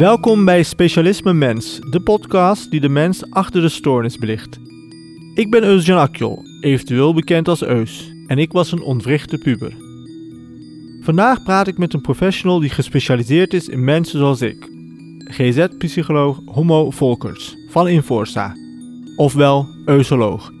Welkom 0.00 0.44
bij 0.44 0.62
Specialisme 0.62 1.32
Mens, 1.32 1.80
de 1.90 2.00
podcast 2.00 2.70
die 2.70 2.80
de 2.80 2.88
mens 2.88 3.30
achter 3.30 3.60
de 3.60 3.68
stoornis 3.68 4.18
belicht. 4.18 4.58
Ik 5.34 5.50
ben 5.50 5.62
Eusjan 5.62 5.98
Akjol, 5.98 6.42
eventueel 6.60 7.14
bekend 7.14 7.48
als 7.48 7.62
Eus, 7.62 8.12
en 8.26 8.38
ik 8.38 8.52
was 8.52 8.72
een 8.72 8.82
ontwrichte 8.82 9.38
puber. 9.38 9.74
Vandaag 11.00 11.42
praat 11.42 11.66
ik 11.66 11.78
met 11.78 11.94
een 11.94 12.00
professional 12.00 12.60
die 12.60 12.70
gespecialiseerd 12.70 13.54
is 13.54 13.68
in 13.68 13.84
mensen 13.84 14.18
zoals 14.18 14.40
ik. 14.40 14.68
GZ-psycholoog 15.24 16.40
Homo 16.44 16.90
Volkers 16.90 17.56
van 17.68 17.88
Inforsa, 17.88 18.56
ofwel 19.16 19.68
Eusoloog. 19.84 20.52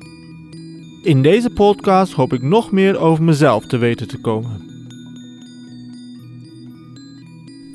In 1.02 1.22
deze 1.22 1.50
podcast 1.50 2.12
hoop 2.12 2.32
ik 2.32 2.42
nog 2.42 2.72
meer 2.72 2.98
over 2.98 3.24
mezelf 3.24 3.66
te 3.66 3.76
weten 3.76 4.08
te 4.08 4.18
komen. 4.18 4.69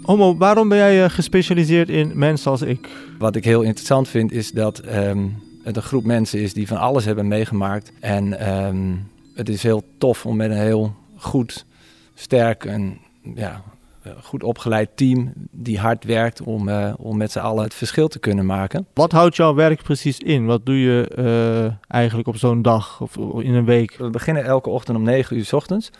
Homo, 0.06 0.38
waarom 0.38 0.70
ben 0.70 0.78
jij 0.78 1.04
eh, 1.04 1.10
gespecialiseerd 1.10 1.90
in 1.90 2.12
mensen 2.14 2.52
als 2.52 2.62
ik? 2.62 2.90
Wat 3.20 3.36
ik 3.36 3.44
heel 3.44 3.62
interessant 3.62 4.08
vind 4.08 4.32
is 4.32 4.52
dat 4.52 4.80
ehm, 4.80 5.28
het 5.64 5.76
een 5.76 5.82
groep 5.82 6.04
mensen 6.04 6.40
is 6.40 6.54
die 6.54 6.68
van 6.68 6.78
alles 6.78 7.06
hebben 7.06 7.28
meegemaakt. 7.28 7.92
En 8.00 8.40
ehm, 8.40 8.94
het 9.34 9.50
is 9.50 9.64
heel 9.64 9.84
tof 9.98 10.26
om 10.26 10.36
met 10.36 10.50
een 10.50 10.58
heel 10.58 10.96
goed, 11.16 11.66
sterk 12.14 12.66
en 12.66 12.98
ja, 13.36 13.62
eh, 14.02 14.12
goed 14.24 14.44
opgeleid 14.44 14.90
team 14.96 15.34
die 15.52 15.80
hard 15.80 16.04
werkt 16.04 16.42
om, 16.42 16.70
uh, 16.70 16.94
om 16.98 17.18
met 17.18 17.32
z'n 17.32 17.40
allen 17.40 17.64
het 17.64 17.74
verschil 17.74 18.08
te 18.08 18.20
kunnen 18.20 18.46
maken. 18.46 18.88
Wat 18.94 19.12
houdt 19.12 19.36
jouw 19.36 19.54
werk 19.54 19.84
precies 19.84 20.20
in? 20.20 20.46
Wat 20.46 20.66
doe 20.66 20.80
je 20.80 21.12
uh, 21.18 21.92
eigenlijk 21.92 22.28
op 22.28 22.38
zo'n 22.38 22.62
dag 22.62 23.02
of 23.02 23.18
in 23.18 23.54
een 23.54 23.66
week? 23.66 23.98
We 23.98 24.10
beginnen 24.10 24.44
elke 24.44 24.70
ochtend 24.70 24.98
om 24.98 25.04
9 25.04 25.38
uur 25.38 25.46
s 25.46 25.54
ochtends. 25.54 25.92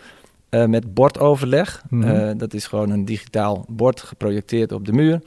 Uh, 0.56 0.66
met 0.66 0.94
bordoverleg. 0.94 1.84
Mm 1.90 2.02
-hmm. 2.02 2.16
uh, 2.16 2.32
dat 2.38 2.54
is 2.54 2.68
gewoon 2.68 2.90
een 2.90 3.06
digitaal 3.06 3.66
bord 3.68 4.02
geprojecteerd 4.02 4.72
op 4.72 4.86
de 4.86 4.94
muur. 4.94 5.22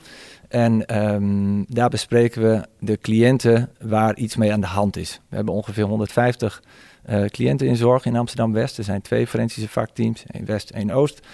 En 0.47 0.97
um, 1.13 1.65
daar 1.67 1.89
bespreken 1.89 2.41
we 2.41 2.65
de 2.79 2.97
cliënten 2.97 3.69
waar 3.81 4.15
iets 4.15 4.35
mee 4.35 4.51
aan 4.51 4.61
de 4.61 4.67
hand 4.67 4.97
is. 4.97 5.19
We 5.29 5.35
hebben 5.35 5.53
ongeveer 5.53 5.83
150 5.83 6.63
uh, 7.09 7.25
cliënten 7.25 7.67
in 7.67 7.75
zorg 7.75 8.05
in 8.05 8.15
Amsterdam-West. 8.15 8.77
Er 8.77 8.83
zijn 8.83 9.01
twee 9.01 9.27
forensische 9.27 9.69
vakteams, 9.69 10.23
één 10.27 10.45
West, 10.45 10.69
één 10.69 10.91
Oost. 10.91 11.27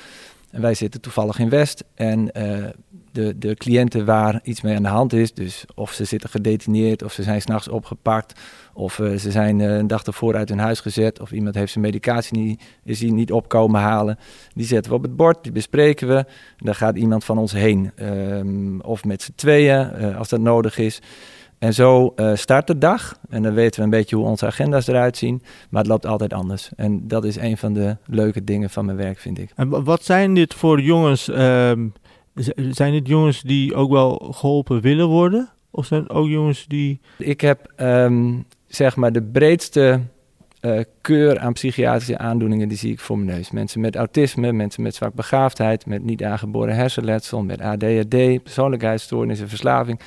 En 0.51 0.61
wij 0.61 0.73
zitten 0.73 1.01
toevallig 1.01 1.39
in 1.39 1.49
West. 1.49 1.83
En 1.93 2.31
de, 3.15 3.37
de 3.37 3.55
cliënten 3.55 4.05
waar 4.05 4.39
iets 4.43 4.61
mee 4.61 4.75
aan 4.75 4.83
de 4.83 4.89
hand 4.89 5.13
is, 5.13 5.33
dus 5.33 5.65
of 5.75 5.91
ze 5.91 6.05
zitten 6.05 6.29
gedetineerd, 6.29 7.03
of 7.03 7.13
ze 7.13 7.23
zijn 7.23 7.41
s'nachts 7.41 7.67
opgepakt, 7.67 8.39
of 8.73 8.97
uh, 8.97 9.17
ze 9.17 9.31
zijn 9.31 9.59
uh, 9.59 9.77
een 9.77 9.87
dag 9.87 10.03
ervoor 10.03 10.35
uit 10.35 10.49
hun 10.49 10.59
huis 10.59 10.79
gezet, 10.79 11.19
of 11.19 11.31
iemand 11.31 11.55
heeft 11.55 11.71
zijn 11.71 11.83
medicatie 11.83 12.37
niet, 12.37 12.63
is 12.83 12.99
die 12.99 13.13
niet 13.13 13.31
opkomen 13.31 13.81
halen. 13.81 14.17
Die 14.53 14.65
zetten 14.65 14.91
we 14.91 14.97
op 14.97 15.03
het 15.03 15.15
bord, 15.15 15.43
die 15.43 15.51
bespreken 15.51 16.07
we. 16.07 16.25
Daar 16.57 16.75
gaat 16.75 16.97
iemand 16.97 17.23
van 17.23 17.37
ons 17.37 17.51
heen, 17.51 17.91
um, 18.01 18.81
of 18.81 19.03
met 19.03 19.21
z'n 19.21 19.33
tweeën, 19.35 19.91
uh, 19.99 20.17
als 20.17 20.29
dat 20.29 20.39
nodig 20.39 20.77
is. 20.77 21.01
En 21.59 21.73
zo 21.73 22.13
start 22.33 22.67
de 22.67 22.77
dag. 22.77 23.19
En 23.29 23.43
dan 23.43 23.53
weten 23.53 23.79
we 23.79 23.83
een 23.83 23.89
beetje 23.89 24.15
hoe 24.15 24.25
onze 24.25 24.45
agenda's 24.45 24.87
eruit 24.87 25.17
zien. 25.17 25.41
Maar 25.69 25.81
het 25.81 25.91
loopt 25.91 26.05
altijd 26.05 26.33
anders. 26.33 26.69
En 26.75 27.07
dat 27.07 27.25
is 27.25 27.35
een 27.35 27.57
van 27.57 27.73
de 27.73 27.97
leuke 28.05 28.43
dingen 28.43 28.69
van 28.69 28.85
mijn 28.85 28.97
werk, 28.97 29.19
vind 29.19 29.39
ik. 29.39 29.51
En 29.55 29.83
wat 29.83 30.03
zijn 30.03 30.33
dit 30.33 30.53
voor 30.53 30.81
jongens? 30.81 31.27
Um 31.27 31.93
zijn 32.69 32.93
het 32.93 33.07
jongens 33.07 33.41
die 33.41 33.75
ook 33.75 33.91
wel 33.91 34.31
geholpen 34.35 34.81
willen 34.81 35.07
worden? 35.07 35.49
Of 35.71 35.85
zijn 35.85 36.01
het 36.01 36.11
ook 36.11 36.27
jongens 36.27 36.65
die. 36.67 36.99
Ik 37.17 37.41
heb 37.41 37.73
um, 37.77 38.45
zeg 38.67 38.95
maar 38.95 39.11
de 39.11 39.21
breedste 39.23 40.01
uh, 40.61 40.79
keur 41.01 41.39
aan 41.39 41.53
psychiatrische 41.53 42.17
aandoeningen, 42.17 42.67
die 42.67 42.77
zie 42.77 42.91
ik 42.91 42.99
voor 42.99 43.17
mijn 43.17 43.37
neus. 43.37 43.51
Mensen 43.51 43.81
met 43.81 43.95
autisme, 43.95 44.51
mensen 44.51 44.83
met 44.83 44.95
zwakbegaafdheid, 44.95 45.85
met 45.85 46.03
niet 46.03 46.23
aangeboren 46.23 46.75
hersenletsel, 46.75 47.43
met 47.43 47.61
ADHD, 47.61 48.43
persoonlijkheidsstoornissen, 48.43 49.49
verslaving. 49.49 49.99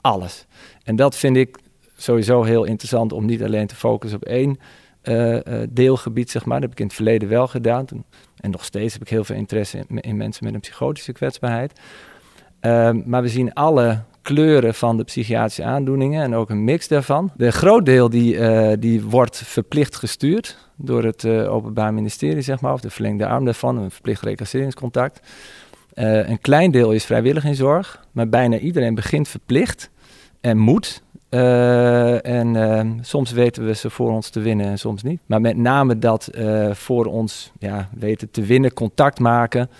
Alles. 0.00 0.46
En 0.84 0.96
dat 0.96 1.16
vind 1.16 1.36
ik 1.36 1.58
sowieso 1.96 2.42
heel 2.42 2.64
interessant 2.64 3.12
om 3.12 3.24
niet 3.24 3.42
alleen 3.42 3.66
te 3.66 3.76
focussen 3.76 4.18
op 4.18 4.24
één 4.24 4.58
uh, 5.04 5.34
uh, 5.34 5.40
deelgebied, 5.70 6.30
zeg 6.30 6.44
maar. 6.44 6.60
Dat 6.60 6.62
heb 6.62 6.72
ik 6.72 6.80
in 6.80 6.86
het 6.86 6.94
verleden 6.94 7.28
wel 7.28 7.46
gedaan. 7.46 7.84
Toen, 7.84 8.04
en 8.40 8.50
nog 8.50 8.64
steeds 8.64 8.92
heb 8.92 9.02
ik 9.02 9.08
heel 9.08 9.24
veel 9.24 9.36
interesse 9.36 9.84
in, 10.00 10.16
mensen 10.16 10.44
met 10.44 10.54
een 10.54 10.60
psychotische 10.60 11.12
kwetsbaarheid. 11.12 11.80
Uh, 12.60 12.90
maar 13.04 13.22
we 13.22 13.28
zien 13.28 13.52
alle 13.52 14.02
kleuren 14.22 14.74
van 14.74 14.96
de 14.96 15.04
psychiatrische 15.04 15.64
aandoeningen 15.64 16.22
en 16.22 16.34
ook 16.34 16.50
een 16.50 16.64
mix 16.64 16.88
daarvan. 16.88 17.32
De 17.36 17.50
groot 17.50 17.84
deel 17.84 18.10
die, 18.10 18.34
uh, 18.34 18.72
die 18.78 19.02
wordt 19.02 19.36
verplicht 19.36 19.96
gestuurd 19.96 20.58
door 20.76 21.04
het 21.04 21.24
uh, 21.24 21.52
Openbaar 21.52 21.94
Ministerie, 21.94 22.42
zeg 22.42 22.60
maar, 22.60 22.72
of 22.72 22.80
de 22.80 22.90
verlengde 22.90 23.26
arm 23.26 23.44
daarvan, 23.44 23.76
een 23.76 23.90
verplicht 23.90 24.22
reclasseringscontact. 24.22 25.20
Uh, 25.94 26.28
een 26.28 26.40
klein 26.40 26.70
deel 26.70 26.92
is 26.92 27.04
vrijwillig 27.04 27.44
in 27.44 27.54
zorg, 27.54 28.04
maar 28.12 28.28
bijna 28.28 28.58
iedereen 28.58 28.94
begint 28.94 29.28
verplicht 29.28 29.90
en 30.40 30.58
moet. 30.58 31.02
Uh, 31.30 32.26
en 32.26 32.54
uh, 32.54 32.80
soms 33.00 33.32
weten 33.32 33.66
we 33.66 33.74
ze 33.74 33.90
voor 33.90 34.10
ons 34.10 34.28
te 34.28 34.40
winnen 34.40 34.66
en 34.66 34.78
soms 34.78 35.02
niet. 35.02 35.20
Maar 35.26 35.40
met 35.40 35.56
name 35.56 35.98
dat 35.98 36.30
uh, 36.34 36.74
voor 36.74 37.04
ons 37.04 37.52
ja, 37.58 37.88
weten 37.94 38.30
te 38.30 38.42
winnen, 38.42 38.72
contact 38.72 39.18
maken, 39.18 39.70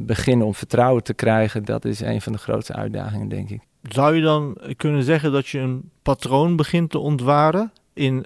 beginnen 0.00 0.46
om 0.46 0.54
vertrouwen 0.54 1.02
te 1.02 1.14
krijgen, 1.14 1.64
dat 1.64 1.84
is 1.84 2.00
een 2.00 2.20
van 2.20 2.32
de 2.32 2.38
grootste 2.38 2.72
uitdagingen, 2.72 3.28
denk 3.28 3.50
ik. 3.50 3.60
Zou 3.82 4.14
je 4.16 4.22
dan 4.22 4.58
kunnen 4.76 5.02
zeggen 5.02 5.32
dat 5.32 5.48
je 5.48 5.58
een 5.58 5.90
patroon 6.02 6.56
begint 6.56 6.90
te 6.90 6.98
ontwaren 6.98 7.72
in 7.94 8.24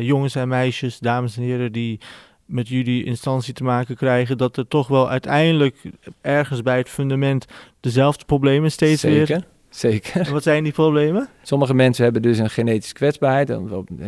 jongens 0.00 0.34
en 0.34 0.48
meisjes, 0.48 0.98
dames 0.98 1.36
en 1.36 1.42
heren, 1.42 1.72
die 1.72 2.00
met 2.44 2.68
jullie 2.68 3.04
instantie 3.04 3.54
te 3.54 3.64
maken 3.64 3.96
krijgen, 3.96 4.38
dat 4.38 4.56
er 4.56 4.68
toch 4.68 4.88
wel 4.88 5.10
uiteindelijk 5.10 5.76
ergens 6.20 6.62
bij 6.62 6.76
het 6.76 6.88
fundament 6.88 7.46
dezelfde 7.80 8.24
problemen 8.24 8.70
steeds 8.70 9.00
Zeker. 9.00 9.26
weer 9.26 9.44
Zeker. 9.70 10.20
En 10.20 10.32
wat 10.32 10.42
zijn 10.42 10.62
die 10.62 10.72
problemen? 10.72 11.28
Sommige 11.42 11.74
mensen 11.74 12.04
hebben 12.04 12.22
dus 12.22 12.38
een 12.38 12.50
genetische 12.50 12.94
kwetsbaarheid. 12.94 13.48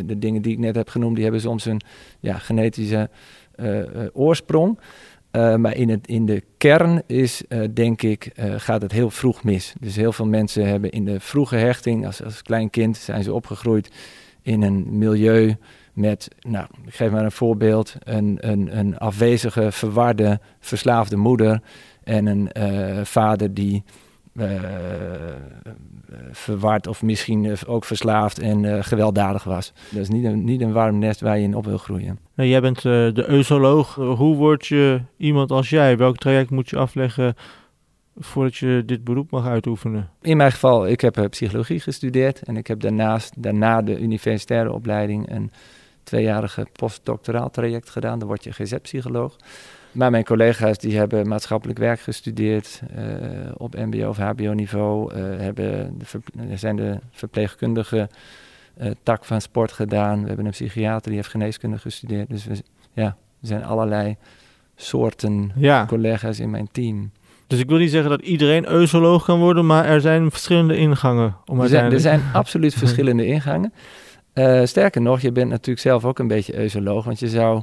De 0.04 0.18
dingen 0.18 0.42
die 0.42 0.52
ik 0.52 0.58
net 0.58 0.74
heb 0.74 0.88
genoemd, 0.88 1.14
die 1.14 1.24
hebben 1.24 1.42
soms 1.42 1.64
een 1.64 1.80
ja, 2.20 2.38
genetische 2.38 3.10
uh, 3.56 3.78
uh, 3.78 3.84
oorsprong. 4.12 4.78
Uh, 5.32 5.54
maar 5.56 5.76
in, 5.76 5.88
het, 5.88 6.06
in 6.06 6.26
de 6.26 6.42
kern 6.58 7.02
is, 7.06 7.42
denk 7.74 8.02
ik, 8.02 8.30
gaat 8.56 8.82
het 8.82 8.92
heel 8.92 9.10
vroeg 9.10 9.44
mis. 9.44 9.74
Dus 9.80 9.96
heel 9.96 10.12
veel 10.12 10.26
mensen 10.26 10.66
hebben 10.66 10.90
in 10.90 11.04
de 11.04 11.20
vroege 11.20 11.56
hechting, 11.56 12.06
als, 12.06 12.24
als 12.24 12.42
klein 12.42 12.70
kind, 12.70 12.96
zijn 12.96 13.22
ze 13.22 13.32
opgegroeid 13.32 13.90
in 14.42 14.62
een 14.62 14.98
milieu 14.98 15.56
met, 15.92 16.28
nou, 16.40 16.66
ik 16.86 16.94
geef 16.94 17.10
maar 17.10 17.24
een 17.24 17.32
voorbeeld, 17.32 17.94
een, 18.04 18.38
een, 18.40 18.78
een 18.78 18.98
afwezige, 18.98 19.72
verwarde, 19.72 20.40
verslaafde 20.60 21.16
moeder 21.16 21.60
en 22.04 22.26
een 22.26 22.50
vader 23.06 23.54
die 23.54 23.82
verward 26.30 26.86
of 26.86 27.02
misschien 27.02 27.56
ook 27.66 27.84
verslaafd 27.84 28.38
en 28.38 28.84
gewelddadig 28.84 29.44
was. 29.44 29.72
Dat 29.90 30.00
is 30.00 30.08
niet 30.08 30.24
een, 30.24 30.44
niet 30.44 30.60
een 30.60 30.72
warm 30.72 30.98
nest 30.98 31.20
waar 31.20 31.38
je 31.38 31.44
in 31.44 31.56
op 31.56 31.64
wil 31.64 31.78
groeien. 31.78 32.18
Nou, 32.34 32.48
jij 32.48 32.60
bent 32.60 32.82
de 32.82 33.24
eusoloog. 33.26 33.94
hoe 33.94 34.36
word 34.36 34.66
je 34.66 35.00
iemand 35.16 35.50
als 35.50 35.70
jij? 35.70 35.96
Welk 35.96 36.16
traject 36.16 36.50
moet 36.50 36.70
je 36.70 36.76
afleggen 36.76 37.34
voordat 38.16 38.56
je 38.56 38.82
dit 38.86 39.04
beroep 39.04 39.30
mag 39.30 39.46
uitoefenen? 39.46 40.10
In 40.20 40.36
mijn 40.36 40.52
geval, 40.52 40.86
ik 40.86 41.00
heb 41.00 41.26
psychologie 41.30 41.80
gestudeerd 41.80 42.42
en 42.42 42.56
ik 42.56 42.66
heb 42.66 42.80
daarnaast, 42.80 43.42
daarna 43.42 43.82
de 43.82 43.98
universitaire 43.98 44.72
opleiding 44.72 45.30
een 45.30 45.50
tweejarige 46.02 46.66
postdoctoraal 46.72 47.50
traject 47.50 47.90
gedaan. 47.90 48.18
Dan 48.18 48.28
word 48.28 48.44
je 48.44 48.52
GZ-psycholoog. 48.52 49.36
Maar 49.92 50.10
mijn 50.10 50.24
collega's 50.24 50.78
die 50.78 50.96
hebben 50.96 51.28
maatschappelijk 51.28 51.78
werk 51.78 52.00
gestudeerd 52.00 52.82
uh, 52.96 53.04
op 53.56 53.74
mbo 53.76 54.08
of 54.08 54.16
hbo 54.16 54.52
niveau. 54.52 55.14
Uh, 55.14 55.18
hebben 55.38 55.98
de 55.98 56.56
zijn 56.56 56.76
de 56.76 56.98
verpleegkundige 57.10 58.08
uh, 58.82 58.90
tak 59.02 59.24
van 59.24 59.40
sport 59.40 59.72
gedaan. 59.72 60.20
We 60.20 60.26
hebben 60.26 60.46
een 60.46 60.52
psychiater 60.52 61.06
die 61.06 61.14
heeft 61.14 61.28
geneeskunde 61.28 61.78
gestudeerd. 61.78 62.28
Dus 62.30 62.44
we, 62.44 62.62
ja, 62.92 63.04
er 63.40 63.46
zijn 63.46 63.64
allerlei 63.64 64.16
soorten 64.76 65.52
ja. 65.56 65.86
collega's 65.86 66.40
in 66.40 66.50
mijn 66.50 66.68
team. 66.72 67.10
Dus 67.46 67.60
ik 67.60 67.68
wil 67.68 67.78
niet 67.78 67.90
zeggen 67.90 68.10
dat 68.10 68.20
iedereen 68.20 68.68
eusoloog 68.68 69.24
kan 69.24 69.38
worden, 69.38 69.66
maar 69.66 69.84
er 69.84 70.00
zijn 70.00 70.30
verschillende 70.30 70.76
ingangen. 70.76 71.36
Om 71.46 71.60
er, 71.60 71.68
zijn, 71.68 71.92
er 71.92 72.00
zijn 72.00 72.22
absoluut 72.32 72.74
verschillende 72.74 73.26
ingangen. 73.26 73.72
sterker 74.64 75.00
nog, 75.00 75.20
je 75.20 75.32
bent 75.32 75.50
natuurlijk 75.50 75.80
zelf 75.80 76.04
ook 76.04 76.18
een 76.18 76.28
beetje 76.28 76.58
eusoloog, 76.58 77.04
want 77.04 77.18
je 77.18 77.28
zou 77.28 77.62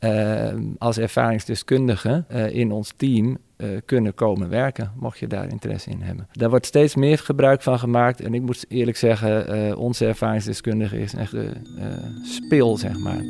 uh, 0.00 0.52
als 0.78 0.98
ervaringsdeskundige 0.98 2.24
uh, 2.32 2.50
in 2.50 2.72
ons 2.72 2.92
team 2.96 3.38
uh, 3.56 3.68
kunnen 3.84 4.14
komen 4.14 4.48
werken, 4.48 4.92
mocht 4.96 5.18
je 5.18 5.26
daar 5.26 5.48
interesse 5.48 5.90
in 5.90 6.00
hebben. 6.00 6.28
Daar 6.32 6.50
wordt 6.50 6.66
steeds 6.66 6.94
meer 6.94 7.18
gebruik 7.18 7.62
van 7.62 7.78
gemaakt 7.78 8.20
en 8.20 8.34
ik 8.34 8.42
moet 8.42 8.64
eerlijk 8.68 8.96
zeggen, 8.96 9.76
onze 9.78 10.06
ervaringsdeskundige 10.06 10.98
is 10.98 11.14
echt 11.14 11.30
de 11.30 11.50
speel, 12.22 12.76
zeg 12.76 12.98
maar. 12.98 13.20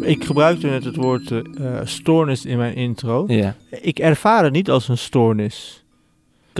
Ik 0.00 0.24
gebruikte 0.24 0.66
net 0.66 0.84
het 0.84 0.96
woord 0.96 1.32
stoornis 1.82 2.44
in 2.44 2.58
mijn 2.58 2.74
intro. 2.74 3.24
Ja. 3.26 3.54
Ik 3.70 3.98
ervaar 3.98 4.44
het 4.44 4.52
niet 4.52 4.70
als 4.70 4.88
een 4.88 4.98
stoornis 4.98 5.85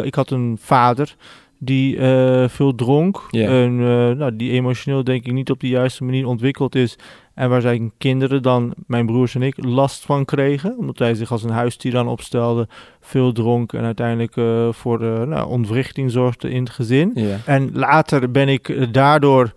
ik 0.04 0.14
had 0.14 0.30
een 0.30 0.56
vader 0.60 1.16
die 1.58 1.98
eh, 1.98 2.48
veel 2.48 2.74
dronk. 2.74 3.22
En 3.30 3.78
eh, 3.80 4.16
nou, 4.18 4.36
die 4.36 4.50
emotioneel 4.50 5.04
denk 5.04 5.24
ik 5.24 5.32
niet 5.32 5.50
op 5.50 5.60
de 5.60 5.68
juiste 5.68 6.04
manier 6.04 6.26
ontwikkeld 6.26 6.74
is. 6.74 6.96
En 7.34 7.48
waar 7.48 7.60
zijn 7.60 7.92
kinderen 7.98 8.42
dan, 8.42 8.74
mijn 8.86 9.06
broers 9.06 9.34
en 9.34 9.42
ik, 9.42 9.64
last 9.64 10.04
van 10.04 10.24
kregen. 10.24 10.78
Omdat 10.78 10.98
hij 10.98 11.14
zich 11.14 11.32
als 11.32 11.42
een 11.42 11.50
huistiran 11.50 12.08
opstelde, 12.08 12.68
veel 13.00 13.32
dronk 13.32 13.72
en 13.72 13.84
uiteindelijk 13.84 14.36
eh, 14.36 14.68
voor 14.72 15.00
nou, 15.26 15.48
ontwrichting 15.48 16.10
zorgde 16.10 16.50
in 16.50 16.62
het 16.62 16.72
gezin. 16.72 17.16
En 17.46 17.70
later 17.72 18.30
ben 18.30 18.48
ik 18.48 18.94
daardoor, 18.94 19.52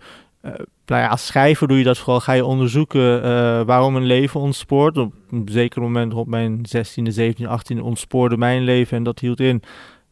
nou 0.86 1.02
ja, 1.02 1.08
als 1.08 1.26
schrijver 1.26 1.68
doe 1.68 1.78
je 1.78 1.84
dat 1.84 1.98
vooral, 1.98 2.20
ga 2.20 2.32
je 2.32 2.44
onderzoeken 2.44 3.18
uh, 3.18 3.22
waarom 3.62 3.96
een 3.96 4.06
leven 4.06 4.40
ontspoort. 4.40 4.98
Op 4.98 5.12
een 5.30 5.48
zeker 5.50 5.82
moment 5.82 6.14
op 6.14 6.26
mijn 6.26 6.60
16e, 6.76 7.20
17e, 7.20 7.48
18e 7.48 7.80
ontspoorde 7.82 8.36
mijn 8.36 8.62
leven 8.62 8.96
en 8.96 9.02
dat 9.02 9.18
hield 9.18 9.40
in 9.40 9.62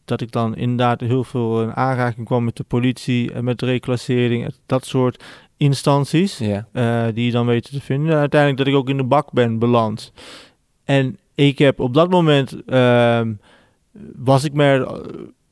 dat 0.09 0.21
ik 0.21 0.31
dan 0.31 0.55
inderdaad 0.55 0.99
heel 1.01 1.23
veel 1.23 1.61
in 1.61 1.75
aanraking 1.75 2.25
kwam 2.25 2.43
met 2.43 2.55
de 2.55 2.63
politie 2.63 3.31
en 3.33 3.43
met 3.43 3.61
reclassering, 3.61 4.53
dat 4.65 4.85
soort 4.85 5.23
instanties 5.57 6.37
Ja. 6.37 6.67
uh, 6.73 7.13
die 7.13 7.25
je 7.25 7.31
dan 7.31 7.45
weten 7.45 7.73
te 7.73 7.81
vinden. 7.81 8.11
En 8.11 8.17
uiteindelijk 8.19 8.59
dat 8.59 8.73
ik 8.73 8.79
ook 8.79 8.89
in 8.89 8.97
de 8.97 9.03
bak 9.03 9.31
ben 9.31 9.59
beland. 9.59 10.11
En 10.83 11.17
ik 11.35 11.57
heb 11.57 11.79
op 11.79 11.93
dat 11.93 12.09
moment 12.09 12.57
uh, 12.65 13.21
was 14.15 14.43
ik 14.43 14.53
me 14.53 14.63
er 14.63 15.01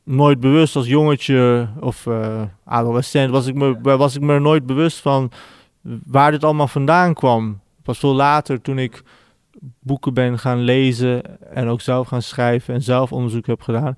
nooit 0.04 0.40
bewust 0.40 0.76
als 0.76 0.88
jongetje 0.88 1.68
of 1.80 2.06
uh, 2.06 2.42
adolescent 2.66 3.32
was 3.32 3.48
ik 3.48 3.56
me 3.56 3.98
was 3.98 4.16
ik 4.16 4.22
me 4.22 4.34
er 4.34 4.42
nooit 4.42 4.66
bewust 4.66 5.00
van 5.00 5.32
waar 6.06 6.32
dit 6.32 6.44
allemaal 6.44 6.68
vandaan 6.68 7.14
kwam. 7.14 7.60
Pas 7.84 7.98
veel 8.00 8.16
later 8.16 8.62
toen 8.62 8.80
ik 8.80 9.04
boeken 9.80 10.14
ben 10.14 10.40
gaan 10.40 10.60
lezen 10.60 11.40
en 11.54 11.68
ook 11.68 11.82
zelf 11.82 12.08
gaan 12.08 12.22
schrijven 12.22 12.74
en 12.74 12.82
zelf 12.82 13.12
onderzoek 13.12 13.46
heb 13.46 13.62
gedaan, 13.62 13.98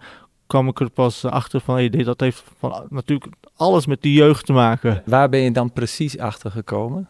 kwam 0.49 0.67
ik 0.67 0.79
er 0.79 0.89
pas 0.89 1.25
achter 1.25 1.59
van, 1.61 1.75
hey, 1.75 1.89
dat 1.89 2.19
heeft 2.19 2.43
van, 2.59 2.85
natuurlijk 2.89 3.33
alles 3.55 3.85
met 3.85 4.01
die 4.01 4.13
jeugd 4.13 4.45
te 4.45 4.53
maken. 4.53 5.01
Waar 5.05 5.29
ben 5.29 5.39
je 5.39 5.51
dan 5.51 5.71
precies 5.73 6.17
achter 6.17 6.51
gekomen? 6.51 7.07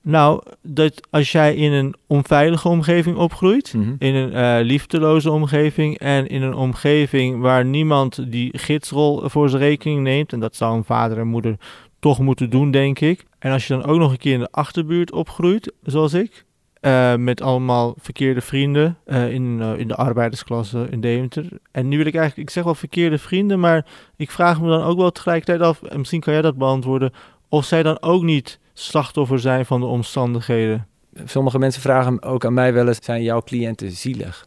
Nou, 0.00 0.42
dat 0.62 1.06
als 1.10 1.32
jij 1.32 1.54
in 1.54 1.72
een 1.72 1.94
onveilige 2.06 2.68
omgeving 2.68 3.16
opgroeit, 3.16 3.74
Mhm. 3.74 3.94
in 3.98 4.14
een 4.14 4.32
uh, 4.32 4.66
liefdeloze 4.66 5.30
omgeving 5.30 5.98
en 5.98 6.26
in 6.26 6.42
een 6.42 6.54
omgeving 6.54 7.40
waar 7.40 7.64
niemand 7.64 8.32
die 8.32 8.58
gidsrol 8.58 9.28
voor 9.28 9.48
zijn 9.48 9.62
rekening 9.62 10.00
neemt, 10.02 10.32
en 10.32 10.40
dat 10.40 10.56
zou 10.56 10.76
een 10.76 10.84
vader 10.84 11.18
en 11.18 11.26
moeder 11.26 11.56
toch 12.00 12.18
moeten 12.18 12.50
doen, 12.50 12.70
denk 12.70 13.00
ik. 13.00 13.24
En 13.38 13.52
als 13.52 13.66
je 13.66 13.74
dan 13.74 13.84
ook 13.84 13.98
nog 13.98 14.10
een 14.10 14.18
keer 14.18 14.32
in 14.32 14.38
de 14.40 14.50
achterbuurt 14.50 15.12
opgroeit, 15.12 15.72
zoals 15.82 16.14
ik, 16.14 16.44
uh, 16.82 17.14
met 17.16 17.40
allemaal 17.40 17.94
verkeerde 17.98 18.40
vrienden 18.40 18.98
uh, 19.06 19.32
in, 19.32 19.58
uh, 19.60 19.78
in 19.78 19.88
de 19.88 19.94
arbeidersklasse 19.94 20.86
in 20.90 21.00
Deventer. 21.00 21.48
En 21.70 21.88
nu 21.88 21.96
wil 21.96 22.06
ik 22.06 22.14
eigenlijk, 22.14 22.48
ik 22.48 22.54
zeg 22.54 22.64
wel 22.64 22.74
verkeerde 22.74 23.18
vrienden, 23.18 23.60
maar 23.60 23.86
ik 24.16 24.30
vraag 24.30 24.60
me 24.60 24.68
dan 24.68 24.82
ook 24.82 24.98
wel 24.98 25.10
tegelijkertijd 25.10 25.60
af, 25.60 25.82
en 25.82 25.98
misschien 25.98 26.20
kan 26.20 26.32
jij 26.32 26.42
dat 26.42 26.56
beantwoorden, 26.56 27.12
of 27.48 27.64
zij 27.64 27.82
dan 27.82 28.02
ook 28.02 28.22
niet 28.22 28.58
slachtoffer 28.72 29.38
zijn 29.38 29.66
van 29.66 29.80
de 29.80 29.86
omstandigheden. 29.86 30.86
Sommige 31.24 31.58
mensen 31.58 31.82
vragen 31.82 32.22
ook 32.22 32.44
aan 32.44 32.54
mij 32.54 32.72
wel 32.72 32.88
eens, 32.88 33.04
zijn 33.04 33.22
jouw 33.22 33.42
cliënten 33.42 33.90
zielig? 33.90 34.46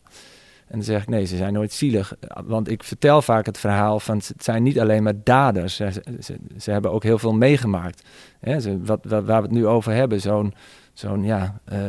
En 0.68 0.76
dan 0.76 0.84
zeg 0.84 1.02
ik, 1.02 1.10
nee, 1.10 1.26
ze 1.26 1.38
zijn 1.38 1.54
nooit 1.54 1.74
zielig. 1.74 2.14
Want 2.46 2.70
ik 2.70 2.84
vertel 2.84 3.22
vaak 3.22 3.46
het 3.46 3.58
verhaal 3.58 4.00
van, 4.00 4.18
het 4.18 4.44
zijn 4.44 4.64
niet 4.64 4.80
alleen 4.80 5.04
maar 5.04 5.24
daders. 5.24 5.76
Ze, 5.76 5.92
ze, 6.58 6.72
hebben 6.72 6.92
ook 6.92 7.04
heel 7.04 7.18
veel 7.18 7.34
meegemaakt. 7.34 8.04
Wat, 8.42 9.00
wat, 9.04 9.26
waar 9.26 9.42
we 9.42 9.48
het 9.48 9.52
nu 9.52 9.68
over 9.68 9.94
hebben, 9.94 10.22
zo'n 10.22 10.54
zo'n 10.95 11.24
ja, 11.24 11.59
uh, 11.74 11.80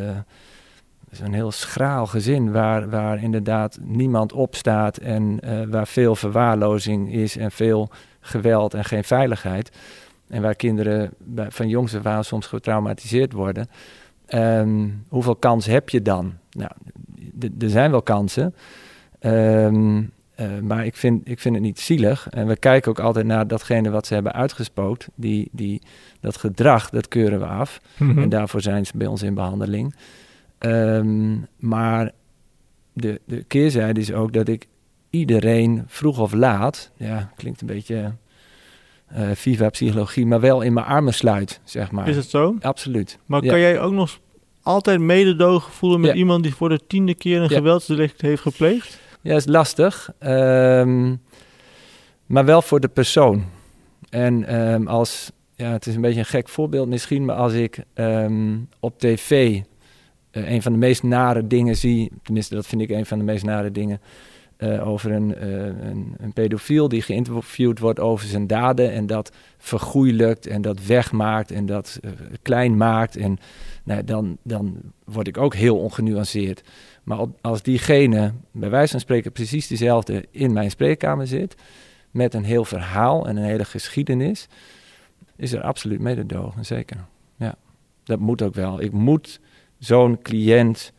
zo'n 1.10 1.32
heel 1.32 1.52
schraal 1.52 2.06
gezin 2.06 2.52
waar, 2.52 2.90
waar 2.90 3.22
inderdaad 3.22 3.78
niemand 3.82 4.32
opstaat 4.32 4.96
en 4.96 5.40
uh, 5.44 5.62
waar 5.70 5.86
veel 5.86 6.16
verwaarlozing 6.16 7.12
is 7.12 7.36
en 7.36 7.50
veel 7.50 7.88
geweld 8.20 8.74
en 8.74 8.84
geen 8.84 9.04
veiligheid. 9.04 9.70
En 10.28 10.42
waar 10.42 10.54
kinderen 10.54 11.10
van 11.48 11.68
jongs 11.68 11.94
af 11.94 12.06
aan 12.06 12.24
soms 12.24 12.46
getraumatiseerd 12.46 13.32
worden. 13.32 13.68
Um, 14.28 15.04
hoeveel 15.08 15.36
kans 15.36 15.66
heb 15.66 15.88
je 15.88 16.02
dan? 16.02 16.34
Nou, 16.50 16.70
er 17.58 17.70
zijn 17.70 17.90
wel 17.90 18.02
kansen. 18.02 18.54
Um, 19.20 20.12
uh, 20.40 20.58
maar 20.62 20.86
ik 20.86 20.96
vind, 20.96 21.28
ik 21.28 21.38
vind 21.38 21.54
het 21.54 21.64
niet 21.64 21.80
zielig. 21.80 22.28
En 22.30 22.46
we 22.46 22.56
kijken 22.56 22.90
ook 22.90 22.98
altijd 22.98 23.26
naar 23.26 23.46
datgene 23.46 23.90
wat 23.90 24.06
ze 24.06 24.14
hebben 24.14 24.32
uitgespookt. 24.32 25.08
Die, 25.14 25.48
die, 25.52 25.82
dat 26.20 26.36
gedrag, 26.36 26.90
dat 26.90 27.08
keuren 27.08 27.38
we 27.38 27.46
af. 27.46 27.80
Mhm. 27.98 28.18
En 28.18 28.28
daarvoor 28.28 28.60
zijn 28.60 28.86
ze 28.86 28.92
bij 28.96 29.06
ons 29.06 29.22
in 29.22 29.34
behandeling. 29.34 29.94
Um, 30.58 31.46
maar 31.58 32.12
de, 32.92 33.20
de 33.26 33.42
keerzijde 33.42 34.00
is 34.00 34.12
ook 34.12 34.32
dat 34.32 34.48
ik 34.48 34.66
iedereen 35.10 35.84
vroeg 35.86 36.18
of 36.18 36.32
laat... 36.32 36.90
Ja, 36.96 37.32
klinkt 37.36 37.60
een 37.60 37.66
beetje 37.66 38.12
uh, 39.16 39.28
viva 39.34 39.68
psychologie, 39.68 40.26
maar 40.26 40.40
wel 40.40 40.60
in 40.60 40.72
mijn 40.72 40.86
armen 40.86 41.14
sluit, 41.14 41.60
zeg 41.64 41.90
maar. 41.90 42.08
Is 42.08 42.16
het 42.16 42.30
zo? 42.30 42.56
Absoluut. 42.60 43.18
Maar 43.26 43.44
ja. 43.44 43.50
kan 43.50 43.60
jij 43.60 43.80
ook 43.80 43.92
nog 43.92 44.18
altijd 44.62 45.00
mededogen 45.00 45.72
voelen 45.72 46.00
met 46.00 46.10
Ja. 46.10 46.16
iemand 46.16 46.42
die 46.42 46.54
voor 46.54 46.68
de 46.68 46.80
tiende 46.86 47.14
keer 47.14 47.36
een 47.36 47.48
Ja. 47.48 47.56
geweldsdelict 47.56 48.20
heeft 48.20 48.42
gepleegd? 48.42 48.98
Ja, 49.26 49.34
is 49.34 49.46
lastig. 49.46 50.10
Ehm, 50.18 51.14
maar 52.26 52.44
wel 52.44 52.62
voor 52.62 52.80
de 52.80 52.88
persoon. 52.88 53.44
En 54.08 54.44
ehm, 54.44 54.86
als, 54.86 55.32
ja, 55.54 55.72
het 55.72 55.86
is 55.86 55.94
een 55.94 56.00
beetje 56.00 56.18
een 56.18 56.24
gek 56.24 56.48
voorbeeld 56.48 56.88
misschien, 56.88 57.24
maar 57.24 57.36
als 57.36 57.52
ik 57.52 57.84
ehm, 57.94 58.56
op 58.80 58.98
tv 58.98 59.60
eh, 60.30 60.50
een 60.50 60.62
van 60.62 60.72
de 60.72 60.78
meest 60.78 61.02
nare 61.02 61.46
dingen 61.46 61.76
zie, 61.76 62.12
tenminste 62.22 62.54
dat 62.54 62.66
vind 62.66 62.82
ik 62.82 62.90
een 62.90 63.06
van 63.06 63.18
de 63.18 63.24
meest 63.24 63.44
nare 63.44 63.70
dingen, 63.70 64.00
eh, 64.56 64.88
over 64.88 65.12
een, 65.12 65.34
eh, 65.34 65.66
een, 66.20 66.32
pedofiel 66.34 66.88
die 66.88 67.02
geïnterviewd 67.02 67.78
wordt 67.78 68.00
over 68.00 68.26
zijn 68.26 68.46
daden 68.46 68.92
en 68.92 69.06
dat 69.06 69.32
vergoeilijkt 69.58 70.46
en 70.46 70.62
dat 70.62 70.86
wegmaakt 70.86 71.50
en 71.50 71.66
dat 71.66 71.98
eh, 72.02 72.10
klein 72.42 72.76
maakt. 72.76 73.16
En 73.16 73.38
nou, 73.84 74.04
dan, 74.04 74.36
dan 74.42 74.76
word 75.04 75.28
ik 75.28 75.38
ook 75.38 75.54
heel 75.54 75.78
ongenuanceerd. 75.78 76.62
Maar 77.02 77.18
als 77.40 77.62
diegene, 77.62 78.32
bij 78.50 78.70
wijze 78.70 78.90
van 78.90 79.00
spreken, 79.00 79.32
precies 79.32 79.66
dezelfde 79.66 80.26
in 80.30 80.52
mijn 80.52 80.70
spreekkamer 80.70 81.26
zit, 81.26 81.54
met 82.10 82.34
een 82.34 82.44
heel 82.44 82.64
verhaal 82.64 83.26
en 83.28 83.36
een 83.36 83.44
hele 83.44 83.64
geschiedenis, 83.64 84.48
is 85.36 85.52
er 85.52 85.62
absoluut 85.62 86.00
mededogen, 86.00 86.64
zeker. 86.64 87.04
Ja, 87.36 87.54
dat 88.04 88.18
moet 88.18 88.42
ook 88.42 88.54
wel. 88.54 88.80
Ik 88.80 88.92
moet 88.92 89.40
zo'n 89.78 90.22
cliënt 90.22 90.92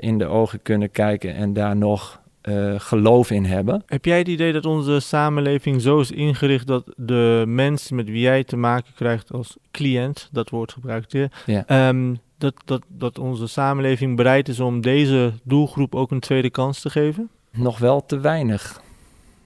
in 0.00 0.18
de 0.18 0.26
ogen 0.26 0.62
kunnen 0.62 0.90
kijken 0.90 1.34
en 1.34 1.52
daar 1.52 1.76
nog 1.76 2.24
eh, 2.46 2.74
geloof 2.78 3.30
in 3.30 3.44
hebben. 3.44 3.82
Heb 3.86 4.04
jij 4.04 4.18
het 4.18 4.28
idee 4.28 4.52
dat 4.52 4.66
onze 4.66 5.00
samenleving 5.00 5.82
zo 5.82 6.00
is 6.00 6.10
ingericht 6.10 6.66
dat 6.66 6.84
de 6.96 7.44
mensen 7.46 7.96
met 7.96 8.06
wie 8.08 8.20
jij 8.20 8.44
te 8.44 8.56
maken 8.56 8.92
krijgt 8.94 9.32
als 9.32 9.56
cliënt, 9.70 10.28
dat 10.32 10.50
woord 10.50 10.72
gebruikt 10.72 11.12
je, 11.12 11.28
Ja. 11.46 11.64
ehm, 11.66 12.14
dat, 12.38 12.54
dat, 12.64 12.82
dat 12.88 13.18
onze 13.18 13.46
samenleving 13.46 14.16
bereid 14.16 14.48
is 14.48 14.60
om 14.60 14.80
deze 14.80 15.32
doelgroep 15.42 15.94
ook 15.94 16.10
een 16.10 16.20
tweede 16.20 16.50
kans 16.50 16.80
te 16.80 16.90
geven? 16.90 17.28
Nog 17.52 17.78
wel 17.78 18.04
te 18.06 18.18
weinig. 18.18 18.80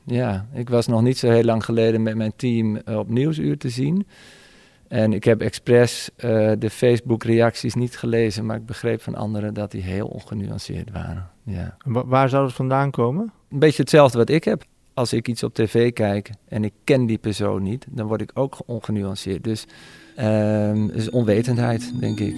Ja, 0.04 0.46
ik 0.54 0.68
was 0.68 0.86
nog 0.86 1.02
niet 1.02 1.18
zo 1.18 1.30
heel 1.30 1.44
lang 1.44 1.64
geleden 1.64 2.02
met 2.02 2.16
mijn 2.16 2.32
team 2.36 2.76
eh, 2.76 2.98
op 2.98 3.08
Nieuwsuur 3.08 3.58
te 3.58 3.68
zien. 3.68 4.06
En 4.90 5.12
ik 5.12 5.24
heb 5.24 5.40
expres 5.40 6.10
eh, 6.16 6.52
de 6.58 6.70
Facebook-reacties 6.70 7.74
niet 7.74 7.96
gelezen, 7.98 8.46
maar 8.46 8.56
ik 8.56 8.66
begreep 8.66 9.02
van 9.02 9.14
anderen 9.14 9.54
dat 9.54 9.70
die 9.70 9.82
heel 9.82 10.06
ongenuanceerd 10.06 10.90
waren. 10.90 11.30
Ja. 11.44 11.76
Wa- 11.84 12.06
waar 12.06 12.28
zou 12.28 12.44
het 12.44 12.54
vandaan 12.54 12.90
komen? 12.90 13.32
Een 13.50 13.58
beetje 13.58 13.82
hetzelfde 13.82 14.18
wat 14.18 14.28
ik 14.30 14.44
heb. 14.44 14.64
Als 14.94 15.12
ik 15.12 15.28
iets 15.28 15.42
op 15.42 15.54
tv 15.54 15.92
kijk 15.92 16.30
en 16.48 16.64
ik 16.64 16.72
ken 16.84 17.06
die 17.06 17.18
persoon 17.18 17.62
niet, 17.62 17.86
dan 17.90 18.06
word 18.06 18.20
ik 18.20 18.30
ook 18.34 18.58
ongenuanceerd. 18.66 19.44
Dus 19.44 19.64
ehm 20.16 20.82
het 20.86 20.94
is 20.96 21.10
onwetendheid, 21.10 21.92
denk 22.00 22.20
ik. 22.20 22.34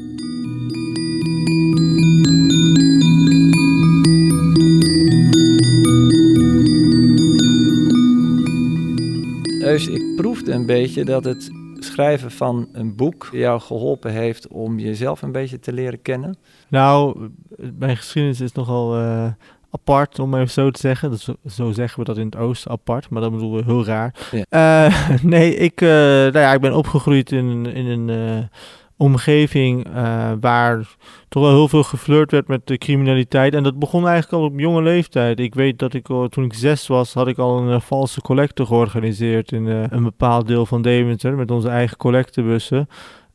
Eus, 9.61 9.87
ik 9.89 10.17
proefde 10.17 10.53
een 10.53 10.67
beetje 10.67 11.05
dat 11.05 11.25
het 11.25 11.51
schrijven 11.85 12.31
van 12.31 12.69
een 12.73 12.97
boek 12.97 13.29
jou 13.33 13.61
geholpen 13.61 14.13
heeft 14.13 14.49
om 14.49 14.79
jezelf 14.79 15.23
een 15.23 15.33
beetje 15.33 15.59
te 15.61 15.73
leren 15.73 16.03
kennen. 16.03 16.37
Nou, 16.69 17.29
mijn 17.79 17.97
geschiedenis 17.97 18.41
is 18.41 18.53
nogal 18.53 18.97
eh, 18.97 19.27
apart, 19.71 20.19
om 20.19 20.35
even 20.35 20.51
zo 20.51 20.71
te 20.71 20.81
zeggen. 20.81 21.11
Dat, 21.11 21.29
zo, 21.53 21.73
zeggen 21.73 21.99
we 21.99 22.05
dat 22.05 22.19
in 22.19 22.25
het 22.27 22.37
oosten, 22.37 22.71
apart, 22.71 23.11
maar 23.11 23.23
dat 23.23 23.31
bedoelen 23.33 23.65
we 23.67 23.73
heel 23.73 23.85
raar. 23.85 24.15
Ja. 24.31 24.45
Eh, 24.89 25.19
nee, 25.23 25.57
ik, 25.57 25.81
eh, 25.81 25.89
nou 25.89 26.39
ja, 26.39 26.53
ik 26.53 26.61
ben 26.61 26.77
opgegroeid 26.77 27.33
in, 27.33 27.45
een- 27.45 27.67
in 27.75 27.87
een 28.09 28.49
omgeving 29.03 29.87
eh, 29.95 30.33
waar 30.41 30.97
toch 31.29 31.43
wel 31.43 31.53
heel 31.53 31.69
veel 31.69 31.83
geflirt 31.83 32.31
werd 32.31 32.49
met 32.49 32.67
de 32.67 32.79
criminaliteit. 32.79 33.55
En 33.55 33.63
dat 33.63 33.79
begon 33.79 34.09
eigenlijk 34.09 34.43
al 34.43 34.49
op 34.49 34.59
jonge 34.59 34.83
leeftijd. 34.83 35.41
Ik 35.41 35.55
weet 35.55 35.79
dat 35.79 35.95
ik 35.95 36.07
toen 36.07 36.45
ik 36.45 36.55
zes 36.55 36.87
was, 36.87 37.15
had 37.15 37.29
ik 37.29 37.39
al 37.39 37.59
een 37.59 37.75
eh, 37.75 37.81
valse 37.81 38.21
collecte 38.21 38.67
georganiseerd 38.67 39.53
in 39.53 39.69
eh, 39.69 39.83
een 39.89 40.03
bepaald 40.03 40.47
deel 40.47 40.67
van 40.67 40.83
Deventer 40.83 41.37
met 41.37 41.51
onze 41.51 41.69
eigen 41.69 41.97
collectebussen. 41.97 42.89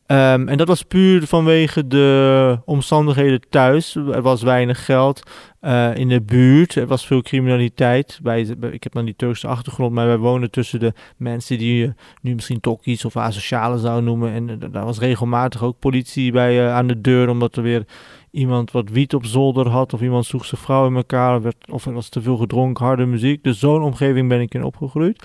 Ehm, 0.07 0.47
en 0.47 0.57
dat 0.57 0.67
was 0.67 0.83
puur 0.83 1.27
vanwege 1.27 1.87
de 1.87 2.59
omstandigheden 2.65 3.41
thuis. 3.49 3.95
Er 3.95 4.21
was 4.21 4.41
weinig 4.41 4.85
geld 4.85 5.21
uh, 5.61 5.95
in 5.95 6.07
de 6.07 6.21
buurt. 6.21 6.75
Er 6.75 6.87
was 6.87 7.05
veel 7.05 7.21
criminaliteit. 7.21 8.19
Wij, 8.23 8.41
ik 8.71 8.83
heb 8.83 8.93
dan 8.93 9.05
die 9.05 9.15
Turkse 9.15 9.47
achtergrond, 9.47 9.93
maar 9.93 10.05
wij 10.05 10.17
wonen 10.17 10.51
tussen 10.51 10.79
de 10.79 10.93
mensen 11.17 11.57
die 11.57 11.77
je 11.77 11.93
nu 12.21 12.33
misschien 12.33 12.59
tokkies 12.59 13.05
of 13.05 13.17
asociale 13.17 13.77
zou 13.77 14.01
noemen. 14.01 14.31
En 14.31 14.49
uh, 14.49 14.55
daar 14.71 14.85
was 14.85 14.99
regelmatig 14.99 15.63
ook 15.63 15.79
politie 15.79 16.31
bij 16.31 16.71
aan 16.71 16.87
de 16.87 17.01
deur, 17.01 17.29
omdat 17.29 17.55
er 17.55 17.63
weer 17.63 17.85
iemand 18.31 18.71
wat 18.71 18.89
wiet 18.89 19.13
op 19.13 19.25
zolder 19.25 19.67
had. 19.67 19.93
Of 19.93 20.01
iemand 20.01 20.25
zocht 20.25 20.47
zijn 20.47 20.61
vrouw 20.61 20.87
in 20.87 20.95
elkaar. 20.95 21.41
Werd, 21.41 21.71
of 21.71 21.85
er 21.85 21.93
was 21.93 22.09
te 22.09 22.21
veel 22.21 22.37
gedronken, 22.37 22.85
harde 22.85 23.05
muziek. 23.05 23.43
Dus 23.43 23.59
zo'n 23.59 23.81
omgeving 23.81 24.29
ben 24.29 24.41
ik 24.41 24.53
in 24.53 24.63
opgegroeid 24.63 25.23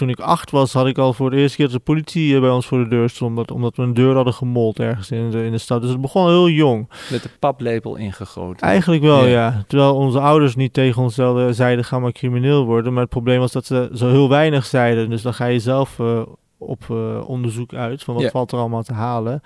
toen 0.00 0.08
ik 0.08 0.20
acht 0.20 0.50
was, 0.50 0.72
had 0.72 0.86
ik 0.86 0.98
al 0.98 1.12
voor 1.12 1.30
de 1.30 1.36
eerste 1.36 1.56
keer 1.56 1.66
dat 1.66 1.74
de 1.74 1.80
politie 1.80 2.40
bij 2.40 2.50
ons 2.50 2.66
voor 2.66 2.78
de 2.78 2.88
deur 2.88 3.08
stond. 3.08 3.30
Omdat, 3.30 3.50
omdat 3.50 3.76
we 3.76 3.82
een 3.82 3.94
deur 3.94 4.14
hadden 4.14 4.34
gemold 4.34 4.78
ergens 4.78 5.10
in 5.10 5.30
de, 5.30 5.44
in 5.44 5.50
de 5.50 5.58
stad. 5.58 5.80
Dus 5.80 5.90
het 5.90 6.00
begon 6.00 6.26
heel 6.26 6.48
jong. 6.48 6.88
Met 7.10 7.22
de 7.22 7.30
paplepel 7.38 7.96
ingegoten. 7.96 8.66
Eigenlijk 8.66 9.02
wel, 9.02 9.26
ja. 9.26 9.64
Terwijl 9.66 9.94
onze 9.94 10.20
ouders 10.20 10.56
niet 10.56 10.72
tegen 10.72 11.02
ons 11.02 11.14
zeiden, 11.50 11.84
ga 11.84 11.98
maar 11.98 12.12
crimineel 12.12 12.64
worden. 12.64 12.92
Maar 12.92 13.02
het 13.02 13.10
probleem 13.10 13.38
was 13.38 13.52
dat 13.52 13.66
ze 13.66 13.90
zo 13.94 14.08
heel 14.08 14.28
weinig 14.28 14.66
zeiden. 14.66 15.10
Dus 15.10 15.22
dan 15.22 15.34
ga 15.34 15.44
je 15.44 15.58
zelf 15.58 15.98
uh, 15.98 16.22
op 16.58 16.86
uh, 16.90 17.28
onderzoek 17.28 17.74
uit 17.74 18.02
van 18.02 18.14
wat 18.14 18.22
ja. 18.22 18.30
valt 18.30 18.52
er 18.52 18.58
allemaal 18.58 18.82
te 18.82 18.94
halen. 18.94 19.40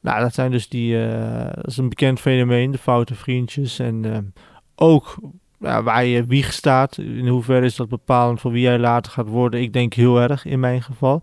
Nou, 0.00 0.20
dat 0.20 0.34
zijn 0.34 0.50
dus 0.50 0.68
die, 0.68 0.94
uh, 0.94 1.44
dat 1.54 1.66
is 1.66 1.76
een 1.76 1.88
bekend 1.88 2.20
fenomeen, 2.20 2.70
de 2.70 2.78
foute 2.78 3.14
vriendjes. 3.14 3.78
En 3.78 4.32
ook 4.74 5.16
ja, 5.60 5.82
waar 5.82 6.04
je 6.04 6.24
wieg 6.24 6.52
staat. 6.52 6.98
In 6.98 7.26
hoeverre 7.26 7.66
is 7.66 7.76
dat 7.76 7.88
bepalend 7.88 8.40
voor 8.40 8.52
wie 8.52 8.62
jij 8.62 8.78
later 8.78 9.12
gaat 9.12 9.28
worden? 9.28 9.60
Ik 9.60 9.72
denk 9.72 9.94
heel 9.94 10.20
erg 10.20 10.44
in 10.44 10.60
mijn 10.60 10.82
geval. 10.82 11.22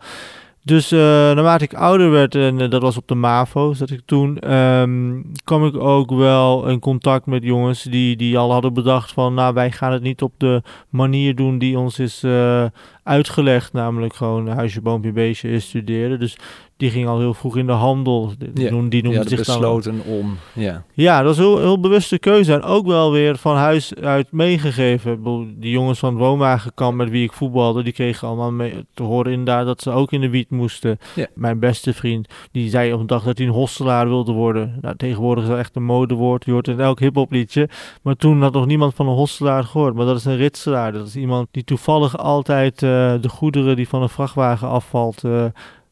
Dus 0.67 0.91
uh, 0.91 1.00
naarmate 1.00 1.63
ik 1.63 1.74
ouder 1.74 2.12
werd, 2.12 2.36
en 2.36 2.60
uh, 2.60 2.70
dat 2.70 2.82
was 2.82 2.98
op 2.98 3.08
de 3.08 3.15
MAVO, 3.15 3.74
zat 3.74 3.89
ik 3.89 4.01
toen, 4.06 4.53
um, 4.53 5.32
kwam 5.44 5.65
ik 5.65 5.75
ook 5.75 6.12
wel 6.12 6.67
in 6.67 6.79
contact 6.79 7.25
met 7.25 7.44
jongens 7.44 7.84
die, 7.84 8.15
die 8.15 8.38
al 8.38 8.51
hadden 8.51 8.74
bedacht 8.74 9.12
van, 9.12 9.34
nou 9.34 9.53
wij 9.53 9.72
gaan 9.72 9.91
het 9.91 10.01
niet 10.01 10.22
op 10.22 10.34
de 10.38 10.62
manier 10.89 11.36
doen 11.36 11.58
die 11.58 11.77
ons 11.77 12.00
is 12.00 12.24
uh, 12.24 12.65
uitgelegd, 13.03 13.74
namelijk 13.74 14.15
gewoon 14.15 14.48
huisje, 14.48 14.82
boompje, 14.82 15.12
beestje, 15.12 15.60
studeren. 15.60 16.20
Dus 16.20 16.38
die 16.78 16.90
ging 16.90 17.08
al 17.08 17.20
heel 17.20 17.34
vroeg 17.34 17.58
in 17.58 17.66
de 17.66 17.72
handel. 17.72 18.32
Die, 18.54 18.72
noemde, 18.72 18.90
die 18.90 19.04
noemde 19.04 19.20
ja, 19.20 19.28
zich 19.28 19.38
besloten 19.38 19.98
dan, 20.06 20.14
om. 20.14 20.38
Ja. 20.54 20.84
ja, 20.94 21.18
dat 21.18 21.26
was 21.26 21.38
een 21.38 21.52
heel, 21.52 21.60
heel 21.60 21.80
bewuste 21.80 22.20
keuze. 22.20 22.54
En 22.54 22.64
ook 22.64 22.86
wel 22.86 23.12
weer 23.12 23.38
van 23.38 23.56
huis 23.56 23.96
uit 23.96 24.32
meegegeven. 24.32 25.22
Die 25.60 25.72
jongens 25.72 26.00
van 26.00 26.10
het 26.10 26.24
woonwagenkamp 26.24 26.98
met 26.98 27.10
wie 27.10 27.24
ik 27.24 27.34
voetbalde, 27.34 27.84
die 27.84 27.94
kregen 27.94 28.28
allemaal 28.28 28.52
mee 28.52 28.86
te 28.94 29.04
horen 29.04 29.32
inderdaad 29.32 29.66
dat 29.66 29.82
ze 29.82 29.92
ook 29.92 30.12
in 30.12 30.22
de 30.22 30.30
wiet 30.30 30.50
moesten. 30.50 30.98
Mijn 31.34 31.60
beste 31.60 31.94
vriend, 31.94 32.28
die 32.52 32.70
zei 32.70 32.94
op 32.94 33.00
een 33.00 33.08
dag 33.08 33.24
dat 33.24 33.38
hij 33.38 33.48
een 33.48 33.54
hostelaar 33.54 34.08
wilde 34.08 34.32
worden. 34.32 34.78
Nou, 34.82 34.96
tegenwoordig 34.96 35.44
is 35.44 35.50
dat 35.50 35.60
echt 35.60 35.76
een 35.76 35.84
modewoord. 35.84 36.46
Je 36.46 36.52
hoort 36.52 36.68
in 36.68 36.80
elk 36.80 37.00
hiphop 37.00 37.32
liedje. 37.32 37.70
Maar 38.02 38.16
toen 38.16 38.42
had 38.42 38.54
nog 38.54 38.66
niemand 38.66 38.94
van 38.94 39.08
een 39.08 39.16
hostelaar 39.16 39.64
gehoord. 39.64 39.96
Maar 39.96 40.06
dat 40.06 40.18
is 40.18 40.26
een 40.26 40.38
ritselaar. 40.38 40.92
Dat 40.92 41.08
is 41.08 41.16
iemand 41.16 41.48
die 41.52 41.64
toevallig 41.64 42.18
altijd 42.18 42.82
uh, 42.82 42.90
de 43.22 43.30
goederen 43.30 43.76
die 43.76 43.88
van 43.88 44.02
een 44.02 44.10
vrachtwagen 44.10 44.68
afvalt... 44.68 45.24
Uh, 45.24 45.46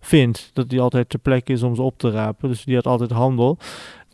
vindt. 0.05 0.49
Dat 0.53 0.69
die 0.69 0.81
altijd 0.81 1.09
ter 1.09 1.19
plekke 1.19 1.53
is 1.53 1.63
om 1.63 1.75
ze 1.75 1.81
op 1.81 1.97
te 1.97 2.11
rapen. 2.11 2.49
Dus 2.49 2.63
die 2.63 2.75
had 2.75 2.85
altijd 2.85 3.11
handel. 3.11 3.57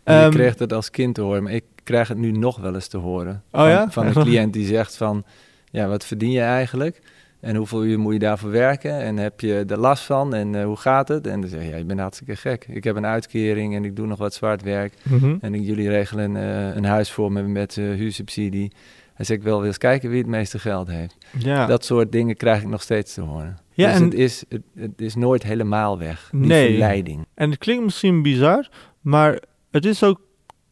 Je 0.06 0.14
um, 0.14 0.30
kreeg 0.30 0.60
het 0.60 0.74
als 0.74 0.90
kind 0.90 1.16
te 1.16 1.22
horen, 1.22 1.44
maar 1.44 1.54
ik 1.54 1.64
krijg 1.84 2.08
het 2.08 2.18
nu 2.18 2.32
nog 2.32 2.58
wel 2.58 2.74
eens 2.74 2.88
te 2.88 2.98
horen. 2.98 3.44
Oh 3.52 3.68
ja? 3.68 3.92
Van 3.92 4.06
een 4.06 4.14
cliënt 4.14 4.54
die 4.54 4.66
zegt 4.66 4.98
van, 4.98 5.24
ja, 5.72 5.88
wat 5.88 6.06
verdien 6.06 6.32
je 6.32 6.42
eigenlijk? 6.42 7.02
En 7.40 7.56
hoeveel 7.56 7.84
uur 7.84 8.00
moet 8.00 8.14
je 8.14 8.20
daarvoor 8.20 8.52
werken? 8.52 9.02
En 9.02 9.18
heb 9.18 9.40
je 9.40 9.64
er 9.68 9.78
last 9.78 10.04
van? 10.04 10.34
En 10.34 10.54
uh, 10.54 10.64
hoe 10.64 10.78
gaat 10.78 11.08
het? 11.08 11.28
En 11.28 11.42
dan 11.42 11.50
zeg 11.50 11.62
je, 11.64 11.70
ja, 11.70 11.76
je 11.76 11.86
bent 11.86 12.00
hartstikke 12.00 12.36
gek. 12.36 12.66
Ik 12.70 12.84
heb 12.84 12.96
een 12.96 13.06
uitkering 13.06 13.76
en 13.76 13.86
ik 13.86 13.96
doe 13.96 14.08
nog 14.08 14.18
wat 14.18 14.34
zwart 14.34 14.62
werk. 14.62 14.94
Mm 15.04 15.20
-hmm. 15.20 15.38
En 15.42 15.54
ik, 15.54 15.62
jullie 15.62 15.90
regelen 15.90 16.36
uh, 16.36 16.76
een 16.76 16.86
huis 16.86 17.12
voor 17.12 17.32
me 17.32 17.42
met 17.42 17.76
uh, 17.76 17.96
huursubsidie. 17.96 18.72
Hij 19.14 19.26
zegt, 19.26 19.40
ik 19.40 19.46
wil 19.46 19.66
eens 19.66 19.78
kijken 19.78 20.10
wie 20.10 20.18
het 20.20 20.28
meeste 20.28 20.60
geld 20.60 20.88
heeft. 20.88 21.16
Ja. 21.38 21.66
Dat 21.66 21.86
soort 21.86 22.12
dingen 22.12 22.36
krijg 22.36 22.62
ik 22.62 22.68
nog 22.68 22.82
steeds 22.82 23.14
te 23.14 23.22
horen. 23.22 23.58
Ja, 23.74 23.88
dus 23.88 23.96
en 23.96 24.04
het, 24.04 24.14
is, 24.14 24.44
het, 24.50 24.62
het, 24.76 25.02
is 25.02 25.16
nooit 25.16 25.44
helemaal 25.44 25.98
weg, 25.98 26.30
die 26.32 26.40
nee. 26.40 26.70
verleiding. 26.70 27.26
En 27.34 27.50
het 27.50 27.60
klinkt 27.60 27.84
misschien 27.84 28.22
bizar, 28.22 28.70
maar 29.02 29.40
het 29.72 29.86
is 29.86 30.04
ook 30.04 30.22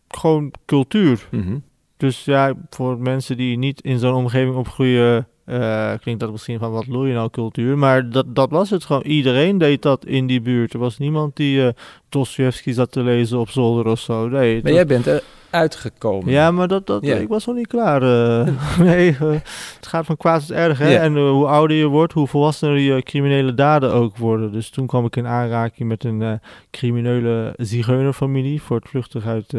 gewoon 0.07 0.53
cultuur. 0.65 1.27
Mm 1.31 1.41
-hmm. 1.41 1.63
Dus 1.97 2.25
ja, 2.25 2.53
voor 2.69 2.99
mensen 2.99 3.37
die 3.37 3.57
niet 3.57 3.81
in 3.81 3.99
zo'n 3.99 4.13
omgeving 4.13 4.55
opgroeien, 4.55 5.27
uh, 5.45 5.93
klinkt 6.01 6.19
dat 6.21 6.31
misschien 6.31 6.59
van 6.59 6.71
wat 6.71 6.87
loei 6.87 7.13
nou 7.13 7.29
cultuur. 7.29 7.77
Maar 7.77 8.09
dat, 8.09 8.35
dat 8.35 8.49
was 8.49 8.69
het 8.69 8.85
gewoon. 8.85 9.01
Iedereen 9.01 9.57
deed 9.57 9.81
dat 9.81 10.05
in 10.05 10.27
die 10.27 10.41
buurt. 10.41 10.73
Er 10.73 10.79
was 10.79 10.97
niemand 10.97 11.35
die 11.35 11.59
uh, 11.59 11.69
Dostoevsky 12.09 12.71
zat 12.71 12.91
te 12.91 13.01
lezen 13.01 13.39
op 13.39 13.49
zolder 13.49 13.85
of 13.85 13.99
zo. 13.99 14.27
Nee, 14.27 14.53
maar 14.53 14.61
dat... 14.61 14.73
jij 14.73 14.85
bent 14.85 15.05
er 15.05 15.23
uitgekomen. 15.49 16.31
Ja, 16.31 16.51
maar 16.51 16.67
dat, 16.67 16.87
dat, 16.87 17.05
Ja. 17.05 17.15
ik 17.15 17.27
was 17.27 17.45
nog 17.45 17.55
niet 17.55 17.67
klaar. 17.67 18.03
uh. 18.03 18.47
nee, 18.89 19.09
uh, 19.11 19.31
het 19.75 19.87
gaat 19.87 20.05
van 20.05 20.17
kwaad 20.17 20.39
tot 20.47 20.51
erg. 20.51 20.77
Hè? 20.77 20.89
Ja. 20.91 20.99
En 21.01 21.15
uh, 21.15 21.29
hoe 21.29 21.45
ouder 21.47 21.77
je 21.77 21.85
wordt, 21.85 22.13
hoe 22.13 22.27
volwassener 22.27 22.77
je 22.77 23.03
criminele 23.03 23.53
daden 23.53 23.93
ook 23.93 24.17
worden. 24.17 24.51
Dus 24.51 24.69
toen 24.69 24.87
kwam 24.87 25.05
ik 25.05 25.15
in 25.15 25.27
aanraking 25.27 25.89
met 25.89 26.03
een 26.03 26.39
criminele 26.71 27.53
zigeunerfamilie. 27.57 28.61
Voortvluchtig 28.61 29.25
uit 29.25 29.53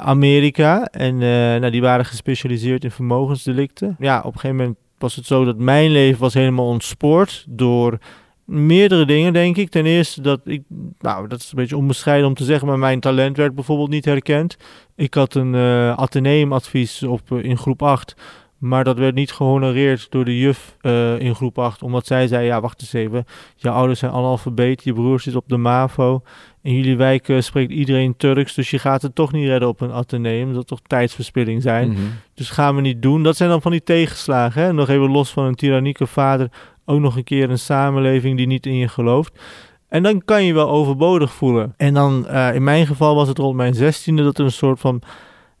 Amerika. 0.00 0.84
En 0.84 1.18
nou, 1.18 1.70
die 1.70 1.80
waren 1.80 2.04
gespecialiseerd 2.04 2.84
in 2.84 2.90
vermogensdelicten. 2.90 3.96
Ja, 3.98 4.18
op 4.18 4.24
een 4.34 4.40
gegeven 4.40 4.56
moment 4.56 4.76
was 4.98 5.16
het 5.16 5.26
zo 5.26 5.44
dat 5.44 5.58
mijn 5.58 5.90
leven 5.90 6.20
was 6.20 6.34
helemaal 6.34 6.66
ontspoord 6.66 7.44
door 7.48 7.98
meerdere 8.48 9.06
dingen, 9.06 9.32
denk 9.32 9.56
ik. 9.56 9.70
Ten 9.70 9.86
eerste 9.86 10.20
dat 10.20 10.40
ik, 10.44 10.62
nou, 10.98 11.28
dat 11.28 11.40
is 11.40 11.50
een 11.50 11.56
beetje 11.56 11.76
onbescheiden 11.76 12.28
om 12.28 12.34
te 12.34 12.44
zeggen, 12.44 12.68
maar 12.68 12.78
mijn 12.78 13.00
talent 13.00 13.36
werd 13.36 13.54
bijvoorbeeld 13.54 13.90
niet 13.90 14.04
herkend. 14.04 14.56
Ik 14.96 15.14
had 15.14 15.34
een 15.34 15.54
uh, 15.54 15.92
ateneumadvies 15.92 17.02
op, 17.02 17.30
uh, 17.30 17.44
in 17.44 17.58
groep 17.58 17.82
8, 17.82 18.16
maar 18.58 18.84
dat 18.84 18.98
werd 18.98 19.14
niet 19.14 19.32
gehonoreerd 19.32 20.10
door 20.10 20.24
de 20.24 20.38
juf 20.38 20.76
uh, 20.82 21.18
in 21.18 21.34
groep 21.34 21.58
8, 21.58 21.82
omdat 21.82 22.06
zij 22.06 22.26
zei, 22.26 22.46
ja, 22.46 22.60
wacht 22.60 22.80
eens 22.80 22.92
even, 22.92 23.24
je 23.56 23.70
ouders 23.70 23.98
zijn 23.98 24.12
analfabeet, 24.12 24.84
je 24.84 24.92
broer 24.92 25.20
zit 25.20 25.36
op 25.36 25.48
de 25.48 25.56
MAVO, 25.56 26.22
in 26.62 26.74
jullie 26.74 26.96
wijk 26.96 27.28
uh, 27.28 27.40
spreekt 27.40 27.72
iedereen 27.72 28.16
Turks, 28.16 28.54
dus 28.54 28.70
je 28.70 28.78
gaat 28.78 29.02
het 29.02 29.14
toch 29.14 29.32
niet 29.32 29.46
redden 29.46 29.68
op 29.68 29.80
een 29.80 29.92
ateneum. 29.92 30.54
Dat 30.54 30.66
toch 30.66 30.80
tijdsverspilling 30.86 31.62
zijn. 31.62 31.88
Mm 31.88 31.94
-hmm. 31.94 32.10
Dus 32.34 32.50
gaan 32.50 32.74
we 32.74 32.80
niet 32.80 33.02
doen. 33.02 33.22
Dat 33.22 33.36
zijn 33.36 33.50
dan 33.50 33.62
van 33.62 33.70
die 33.70 33.82
tegenslagen. 33.82 34.62
Hè? 34.62 34.72
Nog 34.72 34.88
even 34.88 35.10
los 35.10 35.30
van 35.30 35.44
een 35.44 35.54
tyrannieke 35.54 36.06
vader. 36.06 36.50
Ook 36.88 37.00
nog 37.00 37.16
een 37.16 37.24
keer 37.24 37.50
een 37.50 37.58
samenleving 37.58 38.36
die 38.36 38.46
niet 38.46 38.66
in 38.66 38.76
je 38.76 38.88
gelooft. 38.88 39.40
En 39.88 40.02
dan 40.02 40.24
kan 40.24 40.44
je 40.44 40.54
wel 40.54 40.68
overbodig 40.68 41.32
voelen. 41.32 41.74
En 41.76 41.94
dan, 41.94 42.26
uh, 42.30 42.54
in 42.54 42.64
mijn 42.64 42.86
geval 42.86 43.14
was 43.14 43.28
het 43.28 43.38
rond 43.38 43.56
mijn 43.56 43.74
zestiende 43.74 44.22
dat 44.22 44.38
er 44.38 44.44
een 44.44 44.52
soort 44.52 44.80
van... 44.80 45.02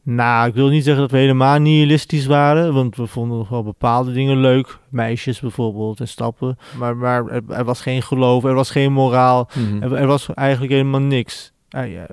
Nou, 0.02 0.48
ik 0.48 0.54
wil 0.54 0.68
niet 0.68 0.84
zeggen 0.84 1.02
dat 1.02 1.10
we 1.10 1.18
helemaal 1.18 1.58
nihilistisch 1.58 2.26
waren, 2.26 2.74
want 2.74 2.96
we 2.96 3.06
vonden 3.06 3.38
nog 3.38 3.48
wel 3.48 3.62
bepaalde 3.62 4.12
dingen 4.12 4.40
leuk. 4.40 4.78
Meisjes 4.88 5.40
bijvoorbeeld 5.40 6.00
en 6.00 6.08
stappen. 6.08 6.58
Maar, 6.78 6.96
maar 6.96 7.26
er, 7.26 7.42
er, 7.48 7.64
was 7.64 7.80
geen 7.80 8.02
geloof, 8.02 8.44
er 8.44 8.54
was 8.54 8.70
geen 8.70 8.92
moraal, 8.92 9.48
Mhm. 9.54 9.60
mm 9.64 9.70
-hmm. 9.70 9.82
er, 9.82 9.92
er, 9.92 10.06
was 10.06 10.34
eigenlijk 10.34 10.72
helemaal 10.72 11.00
niks. 11.00 11.52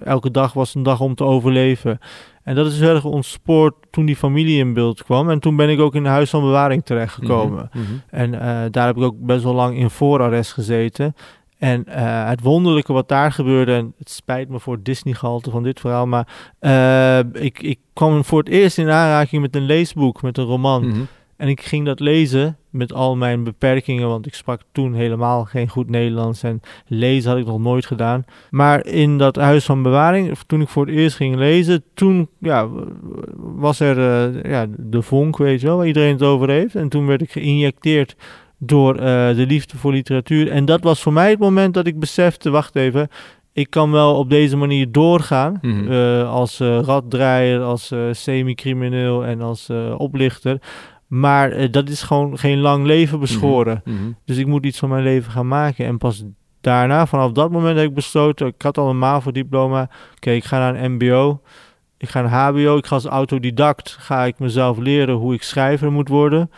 Elke 0.03 0.31
dag 0.31 0.53
was 0.53 0.75
een 0.75 0.83
dag 0.83 0.99
om 0.99 1.15
te 1.15 1.23
overleven. 1.23 1.99
En 2.43 2.55
dat 2.55 2.65
is 2.65 2.79
heel 2.79 2.95
erg 2.95 3.05
ontspoord 3.05 3.73
toen 3.89 4.05
die 4.05 4.15
familie 4.15 4.59
in 4.59 4.73
beeld 4.73 5.03
kwam. 5.03 5.29
En 5.29 5.39
toen 5.39 5.55
ben 5.55 5.69
ik 5.69 5.79
ook 5.79 5.95
in 5.95 6.03
de 6.03 6.09
huis 6.09 6.29
van 6.29 6.41
bewaring 6.41 6.85
terechtgekomen. 6.85 7.69
Mm 7.73 7.85
-hmm. 7.85 8.01
En 8.09 8.33
uh, 8.33 8.39
daar 8.71 8.85
heb 8.85 8.97
ik 8.97 9.03
ook 9.03 9.15
best 9.19 9.43
wel 9.43 9.53
lang 9.53 9.77
in 9.77 9.89
voorarrest 9.89 10.53
gezeten. 10.53 11.15
En 11.57 11.83
uh, 11.87 12.27
het 12.27 12.41
wonderlijke 12.41 12.93
wat 12.93 13.07
daar 13.07 13.31
gebeurde, 13.31 13.73
en 13.73 13.93
het 13.97 14.09
spijt 14.09 14.49
me 14.49 14.59
voor 14.59 14.73
het 14.73 14.85
Disney-gehalte 14.85 15.49
van 15.49 15.63
dit 15.63 15.79
verhaal, 15.79 16.07
maar 16.07 16.27
uh, 16.59 17.43
ik, 17.43 17.61
ik 17.61 17.79
kwam 17.93 18.23
voor 18.23 18.39
het 18.39 18.49
eerst 18.49 18.77
in 18.77 18.89
aanraking 18.89 19.41
met 19.41 19.55
een 19.55 19.65
leesboek, 19.65 20.21
met 20.21 20.37
een 20.37 20.45
roman. 20.45 20.81
Mhm. 20.81 20.89
Mm 20.89 20.95
-hmm. 20.95 21.07
En 21.37 21.47
ik 21.47 21.61
ging 21.61 21.85
dat 21.85 21.99
lezen 21.99 22.57
met 22.69 22.93
al 22.93 23.15
mijn 23.15 23.43
beperkingen, 23.43 24.07
want 24.07 24.25
ik 24.25 24.33
sprak 24.33 24.61
toen 24.71 24.93
helemaal 24.93 25.45
geen 25.45 25.69
goed 25.69 25.89
Nederlands 25.89 26.43
en 26.43 26.61
lezen 26.87 27.31
had 27.31 27.39
ik 27.39 27.45
nog 27.45 27.59
nooit 27.59 27.85
gedaan. 27.85 28.25
Maar 28.49 28.85
in 28.85 29.17
dat 29.17 29.35
huis 29.35 29.65
van 29.65 29.83
bewaring, 29.83 30.37
toen 30.47 30.61
ik 30.61 30.67
voor 30.67 30.85
het 30.85 30.95
eerst 30.95 31.15
ging 31.15 31.35
lezen, 31.35 31.83
toen 31.93 32.29
ja, 32.39 32.67
was 33.35 33.79
er 33.79 33.97
uh, 33.97 34.43
ja, 34.51 34.65
de 34.77 35.01
vonk, 35.01 35.37
weet 35.37 35.61
je 35.61 35.67
wel, 35.67 35.77
waar 35.77 35.87
iedereen 35.87 36.13
het 36.13 36.23
over 36.23 36.49
heeft. 36.49 36.75
En 36.75 36.89
toen 36.89 37.05
werd 37.07 37.21
ik 37.21 37.31
geïnjecteerd 37.31 38.15
door 38.57 38.95
uh, 38.95 39.01
de 39.35 39.45
liefde 39.47 39.77
voor 39.77 39.91
literatuur. 39.91 40.51
En 40.51 40.65
dat 40.65 40.83
was 40.83 41.01
voor 41.01 41.13
mij 41.13 41.29
het 41.29 41.39
moment 41.39 41.73
dat 41.73 41.87
ik 41.87 41.99
besefte, 41.99 42.49
wacht 42.49 42.75
even, 42.75 43.09
ik 43.53 43.69
kan 43.69 43.91
wel 43.91 44.15
op 44.15 44.29
deze 44.29 44.57
manier 44.57 44.91
doorgaan 44.91 45.57
Mhm. 45.61 45.73
mm 45.73 45.81
-hmm. 45.81 45.91
uh, 45.91 46.31
als 46.31 46.61
uh, 46.61 46.79
raddraaier, 46.79 47.61
als 47.61 47.91
uh, 47.91 47.99
semi-crimineel 48.11 49.25
en 49.25 49.41
als 49.41 49.69
oplichter. 49.97 50.59
Maar 51.07 51.71
dat 51.71 51.89
is 51.89 52.01
gewoon 52.01 52.37
geen 52.37 52.59
lang 52.59 52.85
leven 52.85 53.19
beschoren. 53.19 53.81
Mm 53.83 53.97
-hmm. 53.97 54.15
Dus 54.25 54.37
ik 54.37 54.47
moet 54.47 54.65
iets 54.65 54.79
van 54.79 54.89
mijn 54.89 55.03
leven 55.03 55.31
gaan 55.31 55.47
maken. 55.47 55.85
En 55.85 55.97
pas 55.97 56.23
daarna, 56.61 57.05
vanaf 57.05 57.31
dat 57.31 57.51
moment 57.51 57.77
heb 57.77 57.87
ik 57.87 57.93
besloten, 57.93 58.47
ik 58.47 58.61
had 58.61 58.77
al 58.77 58.89
een 58.89 58.97
MAVO-diploma. 58.97 59.81
Oké, 59.81 59.91
okay, 60.15 60.35
ik 60.35 60.43
ga 60.43 60.59
naar 60.59 60.83
een 60.83 60.93
mbo. 60.93 61.41
Ik 61.97 62.09
ga 62.09 62.21
naar 62.21 62.31
HBO. 62.31 62.77
Ik 62.77 62.85
ga 62.85 62.95
als 62.95 63.05
autodidact, 63.05 63.97
ga 63.99 64.25
ik 64.25 64.39
mezelf 64.39 64.77
leren 64.77 65.15
hoe 65.15 65.33
ik 65.33 65.43
schrijver 65.43 65.91
moet 65.91 66.07
worden. 66.07 66.51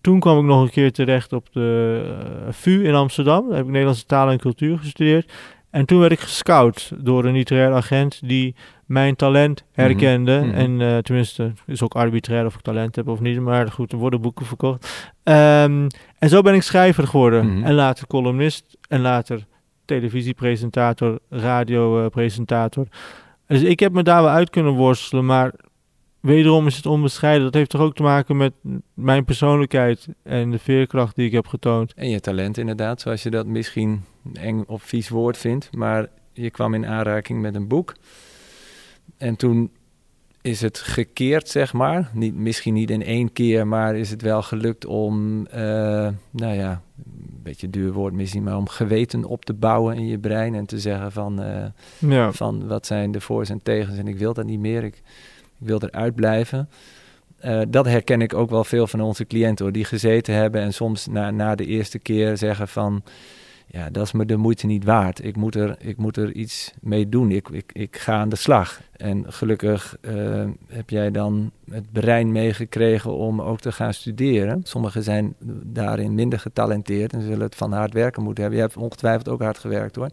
Toen 0.00 0.20
kwam 0.20 0.38
ik 0.38 0.44
nog 0.44 0.62
een 0.62 0.70
keer 0.70 0.92
terecht 0.92 1.32
op 1.32 1.52
de 1.52 2.02
uh, 2.46 2.52
VU 2.52 2.84
in 2.84 2.94
Amsterdam. 2.94 3.46
Daar 3.46 3.56
heb 3.56 3.64
ik 3.64 3.70
Nederlandse 3.70 4.06
taal 4.06 4.30
en 4.30 4.38
cultuur 4.38 4.78
gestudeerd. 4.78 5.32
En 5.70 5.86
toen 5.86 6.00
werd 6.00 6.12
ik 6.12 6.20
gescout 6.20 6.92
door 6.98 7.24
een 7.24 7.32
literair 7.32 7.72
agent 7.72 8.20
die 8.24 8.54
mijn 8.86 9.16
talent 9.16 9.64
herkende. 9.72 10.40
Mhm. 10.44 10.54
En 10.54 10.80
uh, 10.80 10.98
tenminste, 10.98 11.52
is 11.66 11.82
ook 11.82 11.94
arbitrair 11.94 12.46
of 12.46 12.54
ik 12.54 12.60
talent 12.60 12.96
heb 12.96 13.08
of 13.08 13.20
niet. 13.20 13.40
Maar 13.40 13.70
goed, 13.70 13.92
er 13.92 13.98
worden 13.98 14.20
boeken 14.20 14.46
verkocht. 14.46 15.12
Um, 15.24 15.86
en 16.18 16.28
zo 16.28 16.40
ben 16.40 16.54
ik 16.54 16.62
schrijver 16.62 17.06
geworden. 17.06 17.54
Mhm. 17.54 17.64
En 17.64 17.74
later 17.74 18.06
columnist. 18.06 18.76
En 18.88 19.00
later 19.00 19.46
televisiepresentator, 19.84 21.18
radiopresentator. 21.28 22.86
Dus 23.46 23.62
ik 23.62 23.80
heb 23.80 23.92
me 23.92 24.02
daar 24.02 24.22
wel 24.22 24.30
uit 24.30 24.50
kunnen 24.50 24.72
worstelen. 24.72 25.26
Maar 25.26 25.52
wederom 26.20 26.66
is 26.66 26.76
het 26.76 26.86
onbescheiden. 26.86 27.44
Dat 27.44 27.54
heeft 27.54 27.70
toch 27.70 27.80
ook 27.80 27.94
te 27.94 28.02
maken 28.02 28.36
met 28.36 28.52
mijn 28.94 29.24
persoonlijkheid 29.24 30.08
en 30.22 30.50
de 30.50 30.58
veerkracht 30.58 31.16
die 31.16 31.26
ik 31.26 31.32
heb 31.32 31.46
getoond. 31.46 31.94
En 31.94 32.08
je 32.08 32.20
talent 32.20 32.58
inderdaad, 32.58 33.00
zoals 33.00 33.22
je 33.22 33.30
dat 33.30 33.46
misschien 33.46 34.02
eng 34.32 34.64
of 34.66 34.82
vies 34.82 35.08
woord 35.08 35.36
vindt. 35.38 35.76
Maar 35.76 36.08
je 36.32 36.50
kwam 36.50 36.74
in 36.74 36.86
aanraking 36.86 37.40
met 37.40 37.54
een 37.54 37.68
boek. 37.68 37.94
En 39.16 39.36
toen 39.36 39.70
is 40.42 40.60
het 40.60 40.78
gekeerd, 40.78 41.48
zeg 41.48 41.72
maar. 41.72 42.10
Niet, 42.12 42.34
misschien 42.34 42.74
niet 42.74 42.90
in 42.90 43.02
één 43.02 43.32
keer, 43.32 43.66
maar 43.66 43.96
is 43.96 44.10
het 44.10 44.22
wel 44.22 44.42
gelukt 44.42 44.86
om, 44.86 45.46
uh, 45.46 46.08
nou 46.30 46.54
ja, 46.54 46.82
een 46.96 47.40
beetje 47.42 47.70
duur 47.70 47.92
woord 47.92 48.14
misschien, 48.14 48.42
maar 48.42 48.56
om 48.56 48.68
geweten 48.68 49.24
op 49.24 49.44
te 49.44 49.54
bouwen 49.54 49.96
in 49.96 50.06
je 50.06 50.18
brein 50.18 50.54
en 50.54 50.66
te 50.66 50.78
zeggen 50.78 51.12
van, 51.12 51.42
uh, 51.42 51.64
ja. 51.98 52.32
van 52.32 52.66
wat 52.66 52.86
zijn 52.86 53.12
de 53.12 53.20
voor's 53.20 53.50
en 53.50 53.62
tegens 53.62 53.98
en 53.98 54.08
ik 54.08 54.18
wil 54.18 54.32
dat 54.32 54.44
niet 54.44 54.60
meer, 54.60 54.84
ik, 54.84 55.02
ik 55.60 55.66
wil 55.66 55.80
eruit 55.82 56.14
blijven. 56.14 56.68
Uh, 57.44 57.60
dat 57.68 57.86
herken 57.86 58.20
ik 58.20 58.34
ook 58.34 58.50
wel 58.50 58.64
veel 58.64 58.86
van 58.86 59.00
onze 59.00 59.26
cliënten 59.26 59.64
hoor, 59.64 59.74
die 59.74 59.84
gezeten 59.84 60.34
hebben 60.34 60.60
en 60.60 60.72
soms 60.72 61.06
na, 61.06 61.30
na 61.30 61.54
de 61.54 61.66
eerste 61.66 61.98
keer 61.98 62.36
zeggen 62.36 62.68
van, 62.68 63.02
ja, 63.66 63.90
dat 63.90 64.04
is 64.04 64.12
me 64.12 64.24
de 64.24 64.36
moeite 64.36 64.66
niet 64.66 64.84
waard. 64.84 65.24
Ik 65.24 65.36
moet 65.36 65.54
er, 65.54 65.76
ik 65.78 65.96
moet 65.96 66.16
er 66.16 66.32
iets 66.32 66.72
mee 66.80 67.08
doen. 67.08 67.30
Ik, 67.30 67.48
ik, 67.48 67.70
ik 67.72 67.96
ga 67.96 68.14
aan 68.14 68.28
de 68.28 68.36
slag. 68.36 68.80
En 68.96 69.32
gelukkig 69.32 69.96
uh, 70.00 70.44
heb 70.68 70.90
jij 70.90 71.10
dan 71.10 71.50
het 71.70 71.92
brein 71.92 72.32
meegekregen 72.32 73.16
om 73.16 73.42
ook 73.42 73.60
te 73.60 73.72
gaan 73.72 73.94
studeren. 73.94 74.60
Sommigen 74.64 75.02
zijn 75.02 75.34
daarin 75.64 76.14
minder 76.14 76.38
getalenteerd 76.38 77.12
en 77.12 77.22
zullen 77.22 77.40
het 77.40 77.54
van 77.54 77.72
hard 77.72 77.92
werken 77.92 78.22
moeten 78.22 78.42
hebben. 78.42 78.60
Je 78.60 78.66
hebt 78.66 78.78
ongetwijfeld 78.78 79.28
ook 79.28 79.42
hard 79.42 79.58
gewerkt 79.58 79.96
hoor. 79.96 80.10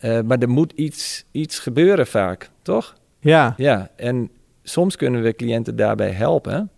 Uh, 0.00 0.20
maar 0.20 0.38
er 0.38 0.48
moet 0.48 0.72
iets, 0.72 1.24
iets 1.30 1.58
gebeuren 1.58 2.06
vaak, 2.06 2.50
toch? 2.62 2.94
Ja. 3.18 3.54
Ja, 3.56 3.90
en 3.96 4.30
soms 4.70 4.96
kunnen 4.96 5.22
we 5.22 5.34
cliënten 5.34 5.76
daarbij 5.76 6.10
helpen. 6.10 6.70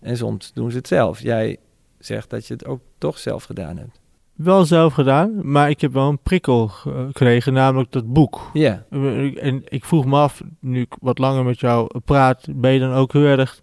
En 0.00 0.16
soms 0.16 0.52
doen 0.52 0.70
ze 0.70 0.76
het 0.76 0.88
zelf. 0.88 1.20
Jij 1.20 1.56
zegt 1.98 2.30
dat 2.30 2.46
je 2.46 2.52
het 2.52 2.66
ook 2.66 2.80
toch 2.98 3.18
zelf 3.18 3.44
gedaan 3.44 3.76
hebt 3.76 4.00
wel 4.36 4.64
zelf 4.64 4.94
gedaan, 4.94 5.50
maar 5.50 5.70
ik 5.70 5.80
heb 5.80 5.92
wel 5.92 6.08
een 6.08 6.22
prikkel 6.22 6.68
gekregen, 6.68 7.52
namelijk 7.52 7.92
dat 7.92 8.12
boek. 8.12 8.50
Ja. 8.52 8.84
En 9.40 9.62
ik 9.64 9.84
vroeg 9.84 10.04
me 10.04 10.16
af, 10.16 10.42
nu 10.60 10.80
ik 10.80 10.94
wat 11.00 11.18
langer 11.18 11.44
met 11.44 11.60
jou 11.60 12.00
praat, 12.04 12.46
ben 12.50 12.72
je 12.72 12.78
dan 12.78 12.92
ook 12.92 13.12
heel 13.12 13.24
erg 13.24 13.60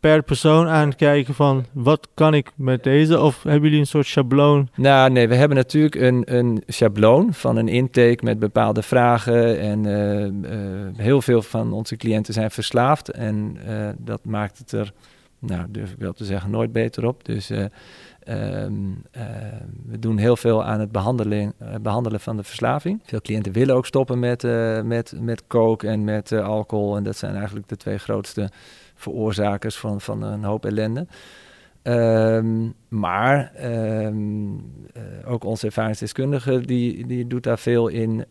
per 0.00 0.22
persoon 0.22 0.68
aan 0.68 0.88
het 0.88 0.96
kijken 0.96 1.34
van 1.34 1.64
wat 1.72 2.08
kan 2.14 2.34
ik 2.34 2.52
met 2.56 2.82
deze? 2.82 3.20
Of 3.20 3.42
hebben 3.42 3.62
jullie 3.62 3.78
een 3.78 3.86
soort 3.86 4.06
schabloon? 4.06 4.68
Nou, 4.74 5.10
nee, 5.10 5.28
we 5.28 5.34
hebben 5.34 5.56
natuurlijk 5.56 5.94
een, 5.94 6.36
een 6.36 6.62
schabloon 6.66 7.32
van 7.34 7.56
een 7.56 7.68
intake 7.68 8.18
met 8.24 8.38
bepaalde 8.38 8.82
vragen. 8.82 9.58
En 9.58 9.84
uh, 9.84 10.24
uh, 10.24 10.88
heel 10.96 11.22
veel 11.22 11.42
van 11.42 11.72
onze 11.72 11.96
cliënten 11.96 12.34
zijn 12.34 12.50
verslaafd. 12.50 13.10
En 13.10 13.56
uh, 13.68 13.88
dat 13.98 14.24
maakt 14.24 14.58
het 14.58 14.72
er, 14.72 14.92
nou, 15.38 15.66
durf 15.68 15.90
ik 15.90 15.98
wel 15.98 16.12
te 16.12 16.24
zeggen, 16.24 16.50
nooit 16.50 16.72
beter 16.72 17.06
op. 17.06 17.24
Dus 17.24 17.50
uh, 17.50 17.64
we 19.86 19.98
doen 19.98 20.18
heel 20.18 20.36
veel 20.36 20.64
aan 20.64 20.80
het 20.80 20.92
behandelen, 20.92 21.52
behandelen 21.80 22.20
van 22.20 22.36
de 22.36 22.42
verslaving. 22.42 23.00
Veel 23.04 23.20
cliënten 23.20 23.52
willen 23.52 23.74
ook 23.74 23.86
stoppen 23.86 24.18
met, 24.18 24.44
uh, 24.44 24.82
met, 24.82 25.14
met 25.20 25.46
coke 25.46 25.88
en 25.88 26.04
met 26.04 26.32
alcohol. 26.32 26.96
En 26.96 27.02
dat 27.02 27.16
zijn 27.16 27.34
eigenlijk 27.34 27.68
de 27.68 27.76
twee 27.76 27.98
grootste 27.98 28.50
veroorzakers 28.98 29.76
van, 29.76 30.00
van 30.00 30.22
een 30.22 30.44
hoop 30.44 30.64
ellende. 30.64 31.06
Um, 31.82 32.74
maar 32.88 33.52
um, 33.64 34.72
ook 35.26 35.44
onze 35.44 35.66
ervaringsdeskundige 35.66 36.60
die, 36.60 37.06
die 37.06 37.26
doet 37.26 37.42
daar 37.42 37.58
veel 37.58 37.88
in. 37.88 38.24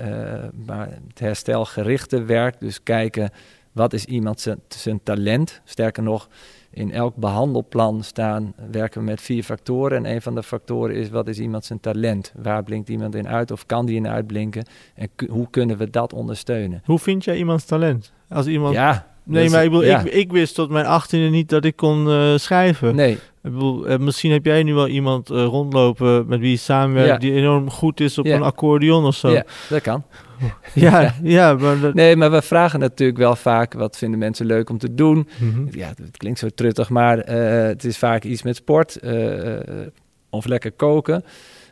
maar 0.65 0.89
het 1.07 1.19
herstelgerichte 1.19 2.23
werk, 2.23 2.59
dus 2.59 2.83
kijken 2.83 3.31
wat 3.77 3.93
is 3.93 4.05
iemand 4.05 4.39
zijn, 4.39 4.59
zijn 4.67 4.99
talent. 5.03 5.61
Sterker 5.63 6.03
nog, 6.03 6.29
in 6.69 6.91
elk 6.91 7.15
behandelplan 7.15 8.03
staan, 8.03 8.53
werken 8.71 8.99
we 8.99 9.05
met 9.05 9.21
vier 9.21 9.43
factoren. 9.43 9.97
En 10.05 10.13
een 10.13 10.21
van 10.21 10.35
de 10.35 10.43
factoren 10.43 10.95
is, 10.95 11.09
wat 11.09 11.27
is 11.27 11.39
iemand 11.39 11.65
zijn 11.65 11.79
talent? 11.79 12.33
Waar 12.35 12.63
blinkt 12.63 12.89
iemand 12.89 13.15
in 13.15 13.27
uit 13.27 13.51
of 13.51 13.65
kan 13.65 13.85
die 13.85 13.95
in 13.95 14.07
uitblinken? 14.07 14.65
En 14.95 15.09
hoe 15.29 15.49
kunnen 15.49 15.77
we 15.77 15.89
dat 15.89 16.13
ondersteunen? 16.13 16.81
Hoe 16.85 16.99
vind 16.99 17.23
jij 17.23 17.37
iemands 17.37 17.65
talent? 17.65 18.11
Als 18.29 18.47
iemand... 18.47 18.73
Ja. 18.73 19.15
Nee, 19.27 19.49
maar 19.49 19.63
ik, 19.63 19.69
bedoel, 19.69 19.85
ja. 19.85 19.99
ik, 19.99 20.13
ik 20.13 20.31
wist 20.31 20.55
tot 20.55 20.69
mijn 20.69 20.85
achttiende 20.85 21.29
niet 21.29 21.49
dat 21.49 21.65
ik 21.65 21.75
kon 21.75 22.07
uh, 22.07 22.37
schrijven. 22.37 22.95
Nee. 22.95 23.13
Ik 23.43 23.53
bedoel, 23.53 23.89
uh, 23.89 23.97
misschien 23.97 24.31
heb 24.31 24.45
jij 24.45 24.63
nu 24.63 24.73
wel 24.73 24.87
iemand 24.87 25.31
uh, 25.31 25.43
rondlopen 25.43 26.27
met 26.27 26.39
wie 26.39 26.49
je 26.51 26.57
samenwerkt 26.57 27.09
Ja. 27.09 27.17
die 27.17 27.33
enorm 27.33 27.69
goed 27.69 27.99
is 27.99 28.17
op 28.17 28.25
Ja. 28.25 28.35
een 28.35 28.41
accordeon 28.43 29.05
of 29.05 29.15
zo. 29.15 29.29
Ja, 29.29 29.45
dat 29.69 29.81
kan. 29.81 30.03
ja, 30.73 31.13
ja, 31.23 31.53
maar 31.53 31.79
dat, 31.79 31.93
Nee, 31.93 32.15
maar 32.15 32.31
we 32.31 32.41
vragen 32.41 32.79
natuurlijk 32.79 33.17
wel 33.17 33.35
vaak, 33.35 33.73
wat 33.73 33.97
vinden 33.97 34.19
mensen 34.19 34.45
leuk 34.45 34.69
om 34.69 34.77
te 34.77 34.93
doen? 34.93 35.27
Mhm. 35.39 35.67
Ja, 35.71 35.87
het 35.87 36.17
klinkt 36.17 36.39
zo 36.39 36.47
truttig, 36.55 36.89
maar 36.89 37.19
eh, 37.19 37.67
het 37.67 37.83
is 37.83 37.97
vaak 37.97 38.23
iets 38.23 38.43
met 38.43 38.55
sport 38.55 38.95
eh, 38.99 39.57
eh, 39.57 39.87
of 40.29 40.45
lekker 40.45 40.71
koken. 40.71 41.23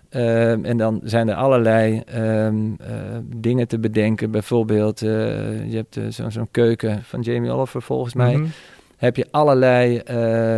Ehm, 0.10 0.66
en 0.66 0.78
dan 0.78 1.02
zijn 1.04 1.28
er 1.30 1.36
allerlei 1.36 2.00
ehm, 2.06 2.74
eh, 2.80 3.18
dingen 3.36 3.68
te 3.68 3.80
bedenken. 3.80 4.32
Bijvoorbeeld, 4.32 5.02
eh, 5.02 5.10
je 5.72 5.76
hebt 5.76 5.98
eh, 5.98 6.08
zo- 6.08 6.30
zo'n 6.30 6.48
keuken 6.52 7.04
van 7.04 7.22
Jamie 7.22 7.52
Oliver 7.52 7.82
volgens 7.82 8.14
mij. 8.14 8.36
Mhm. 8.36 8.48
Heb 8.98 9.16
je 9.16 9.28
allerlei 9.32 10.02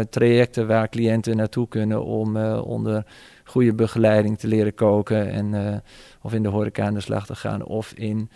trajecten 0.09 0.67
waar 0.67 0.89
cliënten 0.89 1.35
naartoe 1.37 1.67
kunnen 1.67 2.03
om 2.05 2.37
onder 2.55 3.05
goede 3.43 3.73
begeleiding 3.73 4.37
te 4.39 4.47
leren 4.47 4.73
koken. 4.73 5.31
En, 5.31 5.81
of 6.21 6.33
in 6.33 6.43
de 6.43 6.49
horeca 6.49 6.85
aan 6.85 6.93
de 6.93 6.99
slag 6.99 7.25
te 7.25 7.35
gaan. 7.35 7.65
Of 7.65 7.93
in, 7.93 8.29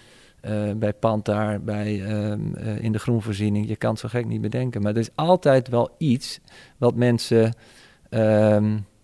bij 0.76 0.94
Pantaar, 0.94 1.62
bij, 1.62 2.04
ehm, 2.06 2.40
eh, 2.56 2.84
in 2.84 2.92
de 2.92 3.00
groenvoorziening. 3.00 3.68
Je 3.68 3.76
kan 3.76 3.90
het 3.92 4.00
zo 4.00 4.08
gek 4.08 4.26
niet 4.26 4.42
bedenken. 4.42 4.82
Maar 4.82 4.92
er 4.92 4.98
is 5.00 5.10
altijd 5.16 5.68
wel 5.68 5.90
iets 5.98 6.40
wat 6.78 6.96
mensen 6.96 7.54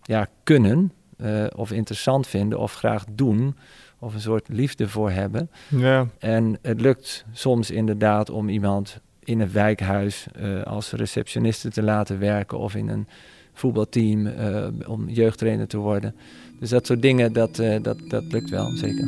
ja, 0.04 0.28
kunnen. 0.44 0.92
Eh, 1.18 1.46
of 1.56 1.72
interessant 1.72 2.28
vinden 2.28 2.60
of 2.60 2.74
graag 2.74 3.06
doen. 3.12 3.56
Of 4.00 4.14
een 4.14 4.22
soort 4.22 4.48
liefde 4.50 4.88
voor 4.88 5.12
hebben. 5.12 5.50
Ja. 5.68 6.08
En 6.20 6.58
het 6.62 6.82
lukt 6.82 7.26
soms 7.32 7.72
inderdaad 7.72 8.30
om 8.30 8.50
iemand 8.50 9.02
in 9.28 9.40
een 9.40 9.52
wijkhuis 9.52 10.26
eh, 10.36 10.64
als 10.64 10.92
receptioniste 10.92 11.70
te 11.70 11.84
laten 11.84 12.20
werken 12.20 12.58
of 12.58 12.76
in 12.76 12.88
een 12.88 13.08
voetbalteam 13.54 14.28
eh, 14.28 14.68
om 14.88 15.10
jeugdtrainer 15.10 15.68
te 15.68 15.78
worden. 15.78 16.16
Dus 16.60 16.70
dat 16.70 16.86
soort 16.86 17.02
dingen, 17.02 17.34
dat, 17.34 17.60
eh, 17.60 17.76
dat, 17.82 17.98
dat 18.08 18.24
lukt 18.32 18.50
wel, 18.50 18.72
zeker. 18.76 19.06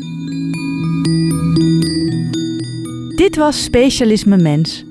Dit 3.16 3.36
was 3.36 3.64
Specialisme 3.64 4.38
Mens. 4.38 4.86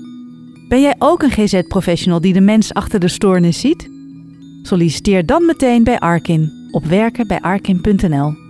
Ben 0.68 0.80
jij 0.80 0.94
ook 0.98 1.22
een 1.22 1.30
GZ-professional 1.30 2.20
die 2.20 2.32
de 2.32 2.40
mens 2.40 2.74
achter 2.74 3.00
de 3.00 3.08
stoornis 3.08 3.60
ziet? 3.60 3.88
Solliciteer 4.62 5.26
dan 5.26 5.46
meteen 5.46 5.84
bij 5.84 5.98
Arkin 5.98 6.57
op 6.70 6.84
werken 6.84 7.26
bij 7.26 7.40
arkin.nl. 7.40 8.47